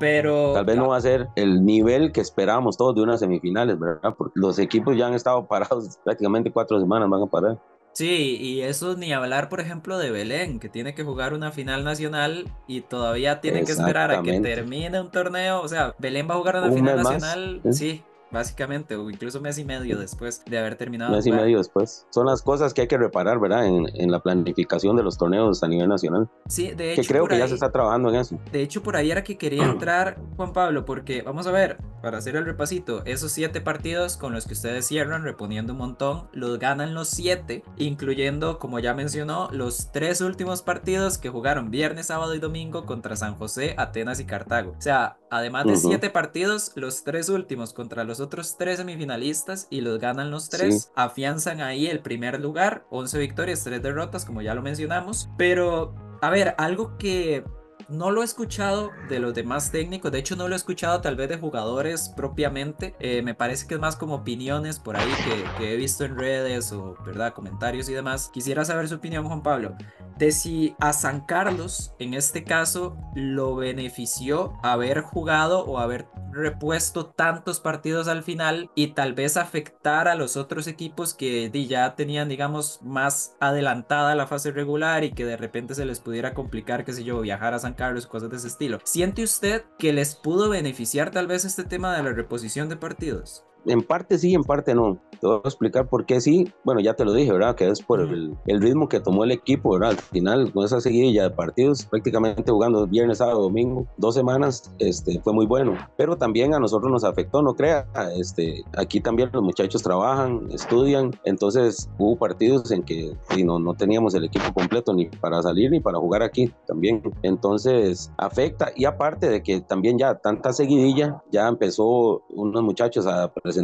Pero 0.00 0.52
tal 0.52 0.64
vez 0.64 0.76
no 0.76 0.88
va 0.88 0.96
a 0.96 1.00
ser 1.00 1.28
el 1.36 1.64
nivel 1.64 2.12
que 2.12 2.20
esperábamos 2.20 2.76
todos 2.76 2.94
de 2.94 3.02
unas 3.02 3.20
semifinales, 3.20 3.78
¿verdad? 3.78 4.14
Porque 4.16 4.32
los 4.34 4.58
equipos 4.58 4.96
ya 4.96 5.06
han 5.06 5.14
estado 5.14 5.46
parados 5.46 5.98
prácticamente 6.04 6.50
cuatro 6.52 6.80
semanas, 6.80 7.08
van 7.08 7.22
a 7.22 7.26
parar. 7.40 7.58
Sí, 7.92 8.36
y 8.38 8.60
eso 8.60 8.94
ni 8.94 9.14
hablar, 9.14 9.48
por 9.48 9.60
ejemplo, 9.60 9.96
de 9.96 10.10
Belén, 10.10 10.60
que 10.60 10.68
tiene 10.68 10.94
que 10.94 11.02
jugar 11.02 11.32
una 11.32 11.50
final 11.50 11.82
nacional 11.82 12.46
y 12.68 12.82
todavía 12.82 13.40
tiene 13.40 13.64
que 13.64 13.72
esperar 13.72 14.10
a 14.10 14.22
que 14.22 14.38
termine 14.40 15.00
un 15.00 15.10
torneo. 15.10 15.62
O 15.62 15.68
sea, 15.68 15.94
Belén 15.98 16.28
va 16.28 16.34
a 16.34 16.36
jugar 16.36 16.56
una 16.58 16.70
final 16.70 17.02
nacional, 17.02 17.62
sí, 17.72 18.04
básicamente, 18.36 18.96
o 18.96 19.10
incluso 19.10 19.40
mes 19.40 19.58
y 19.58 19.64
medio 19.64 19.98
después 19.98 20.42
de 20.44 20.58
haber 20.58 20.76
terminado. 20.76 21.14
Mes 21.14 21.26
y 21.26 21.32
medio 21.32 21.58
después. 21.58 22.06
Son 22.10 22.26
las 22.26 22.42
cosas 22.42 22.72
que 22.72 22.82
hay 22.82 22.88
que 22.88 22.98
reparar, 22.98 23.40
¿verdad? 23.40 23.66
En, 23.66 23.86
en 23.94 24.10
la 24.10 24.20
planificación 24.20 24.96
de 24.96 25.02
los 25.02 25.18
torneos 25.18 25.62
a 25.62 25.68
nivel 25.68 25.88
nacional. 25.88 26.28
Sí, 26.48 26.72
de 26.72 26.92
hecho. 26.92 27.02
Que 27.02 27.08
creo 27.08 27.26
que 27.26 27.38
ya 27.38 27.48
se 27.48 27.54
está 27.54 27.70
trabajando 27.70 28.10
en 28.10 28.16
eso. 28.16 28.38
De 28.52 28.62
hecho, 28.62 28.82
por 28.82 28.96
ahí 28.96 29.10
era 29.10 29.24
que 29.24 29.36
quería 29.36 29.64
entrar, 29.70 30.18
Juan 30.36 30.52
Pablo, 30.52 30.84
porque 30.84 31.22
vamos 31.22 31.46
a 31.46 31.50
ver, 31.50 31.78
para 32.02 32.18
hacer 32.18 32.36
el 32.36 32.44
repasito, 32.44 33.02
esos 33.04 33.32
siete 33.32 33.60
partidos 33.60 34.16
con 34.16 34.32
los 34.32 34.46
que 34.46 34.52
ustedes 34.52 34.86
cierran, 34.86 35.24
reponiendo 35.24 35.72
un 35.72 35.78
montón, 35.78 36.28
los 36.32 36.58
ganan 36.58 36.94
los 36.94 37.08
siete, 37.08 37.64
incluyendo, 37.76 38.58
como 38.58 38.78
ya 38.78 38.94
mencionó, 38.94 39.48
los 39.50 39.90
tres 39.92 40.20
últimos 40.20 40.62
partidos 40.62 41.18
que 41.18 41.30
jugaron 41.30 41.70
viernes, 41.70 42.06
sábado 42.06 42.34
y 42.34 42.38
domingo 42.38 42.86
contra 42.86 43.16
San 43.16 43.34
José, 43.36 43.74
Atenas 43.78 44.20
y 44.20 44.24
Cartago. 44.24 44.74
O 44.78 44.80
sea, 44.80 45.18
además 45.30 45.66
de 45.66 45.76
siete 45.76 46.10
partidos, 46.10 46.72
los 46.74 47.02
tres 47.02 47.28
últimos 47.28 47.72
contra 47.72 48.04
los 48.04 48.20
otros 48.26 48.56
tres 48.56 48.78
semifinalistas 48.78 49.68
y 49.70 49.80
los 49.80 49.98
ganan 49.98 50.30
los 50.30 50.48
tres, 50.48 50.92
afianzan 50.94 51.60
ahí 51.60 51.86
el 51.86 52.00
primer 52.00 52.40
lugar, 52.40 52.86
11 52.90 53.18
victorias, 53.18 53.64
3 53.64 53.82
derrotas, 53.82 54.24
como 54.24 54.42
ya 54.42 54.54
lo 54.54 54.62
mencionamos. 54.62 55.30
Pero, 55.36 55.94
a 56.20 56.30
ver, 56.30 56.54
algo 56.58 56.96
que 56.98 57.44
no 57.88 58.10
lo 58.10 58.22
he 58.22 58.24
escuchado 58.24 58.90
de 59.08 59.20
los 59.20 59.34
demás 59.34 59.70
técnicos, 59.70 60.10
de 60.10 60.18
hecho 60.18 60.36
no 60.36 60.48
lo 60.48 60.54
he 60.54 60.56
escuchado 60.56 61.00
tal 61.00 61.16
vez 61.16 61.28
de 61.28 61.38
jugadores 61.38 62.08
propiamente, 62.16 62.96
eh, 62.98 63.22
me 63.22 63.34
parece 63.34 63.66
que 63.66 63.74
es 63.74 63.80
más 63.80 63.96
como 63.96 64.16
opiniones 64.16 64.80
por 64.80 64.96
ahí 64.96 65.08
que, 65.24 65.44
que, 65.58 65.72
he 65.72 65.76
visto 65.76 66.04
en 66.04 66.18
redes 66.18 66.72
o 66.72 66.96
verdad 67.06 67.32
comentarios 67.32 67.88
y 67.88 67.94
demás. 67.94 68.30
Quisiera 68.32 68.64
saber 68.64 68.88
su 68.88 68.96
opinión 68.96 69.26
Juan 69.26 69.42
Pablo 69.42 69.76
de 70.18 70.32
si 70.32 70.74
a 70.78 70.92
San 70.92 71.20
Carlos 71.20 71.94
en 71.98 72.14
este 72.14 72.44
caso 72.44 72.96
lo 73.14 73.56
benefició 73.56 74.58
haber 74.62 75.00
jugado 75.00 75.64
o 75.64 75.78
haber 75.78 76.06
repuesto 76.32 77.06
tantos 77.06 77.60
partidos 77.60 78.08
al 78.08 78.22
final 78.22 78.70
y 78.74 78.88
tal 78.88 79.14
vez 79.14 79.36
afectar 79.36 80.08
a 80.08 80.14
los 80.14 80.36
otros 80.36 80.66
equipos 80.66 81.14
que 81.14 81.50
ya 81.66 81.94
tenían 81.94 82.28
digamos 82.28 82.80
más 82.82 83.34
adelantada 83.40 84.14
la 84.14 84.26
fase 84.26 84.50
regular 84.50 85.04
y 85.04 85.12
que 85.12 85.24
de 85.24 85.36
repente 85.36 85.74
se 85.74 85.86
les 85.86 86.00
pudiera 86.00 86.34
complicar 86.34 86.84
qué 86.84 86.92
sé 86.92 87.04
yo 87.04 87.20
viajar 87.20 87.54
a 87.54 87.58
San 87.58 87.74
Carlos 87.74 88.06
cosas 88.06 88.30
de 88.30 88.36
ese 88.36 88.48
estilo 88.48 88.78
¿siente 88.84 89.22
usted 89.22 89.64
que 89.78 89.92
les 89.92 90.14
pudo 90.14 90.48
beneficiar 90.48 91.10
tal 91.10 91.26
vez 91.26 91.44
este 91.44 91.64
tema 91.64 91.96
de 91.96 92.02
la 92.02 92.12
reposición 92.12 92.68
de 92.68 92.76
partidos? 92.76 93.44
En 93.66 93.82
parte 93.82 94.18
sí, 94.18 94.34
en 94.34 94.44
parte 94.44 94.74
no. 94.74 94.98
Te 95.20 95.26
voy 95.26 95.40
a 95.42 95.48
explicar 95.48 95.88
por 95.88 96.04
qué 96.06 96.20
sí. 96.20 96.52
Bueno, 96.62 96.80
ya 96.80 96.94
te 96.94 97.04
lo 97.04 97.12
dije, 97.12 97.32
¿verdad? 97.32 97.54
Que 97.56 97.68
es 97.68 97.82
por 97.82 98.00
el, 98.00 98.36
el, 98.46 98.60
ritmo 98.60 98.88
que 98.88 99.00
tomó 99.00 99.24
el 99.24 99.32
equipo, 99.32 99.72
¿verdad? 99.72 99.90
Al 99.90 99.96
final, 99.96 100.52
con 100.52 100.64
esa 100.64 100.80
seguidilla 100.80 101.24
de 101.24 101.30
partidos, 101.30 101.86
prácticamente 101.86 102.52
jugando 102.52 102.86
viernes, 102.86 103.18
sábado, 103.18 103.42
domingo, 103.42 103.86
dos 103.96 104.14
semanas, 104.14 104.70
este, 104.78 105.20
fue 105.20 105.32
muy 105.32 105.46
bueno. 105.46 105.74
Pero 105.96 106.16
también 106.16 106.54
a 106.54 106.60
nosotros 106.60 106.92
nos 106.92 107.02
afectó, 107.02 107.42
no 107.42 107.54
crea. 107.54 107.86
Este, 108.16 108.62
aquí 108.76 109.00
también 109.00 109.30
los 109.32 109.42
muchachos 109.42 109.82
trabajan, 109.82 110.48
estudian. 110.52 111.12
Entonces 111.24 111.88
hubo 111.98 112.16
partidos 112.16 112.70
en 112.70 112.82
que 112.82 113.16
no, 113.44 113.58
no 113.58 113.74
teníamos 113.74 114.14
el 114.14 114.24
equipo 114.24 114.52
completo 114.52 114.92
ni 114.92 115.06
para 115.06 115.42
salir 115.42 115.70
ni 115.70 115.80
para 115.80 115.98
jugar 115.98 116.22
aquí 116.22 116.52
también. 116.66 117.02
Entonces 117.22 118.12
afecta. 118.18 118.70
Y 118.76 118.84
aparte 118.84 119.28
de 119.30 119.42
que 119.42 119.60
también 119.60 119.98
ya 119.98 120.14
tanta 120.16 120.52
seguidilla, 120.52 121.22
ya 121.32 121.48
empezó 121.48 122.22
unos 122.28 122.62
muchachos 122.62 123.06
a 123.06 123.32
presentar 123.32 123.55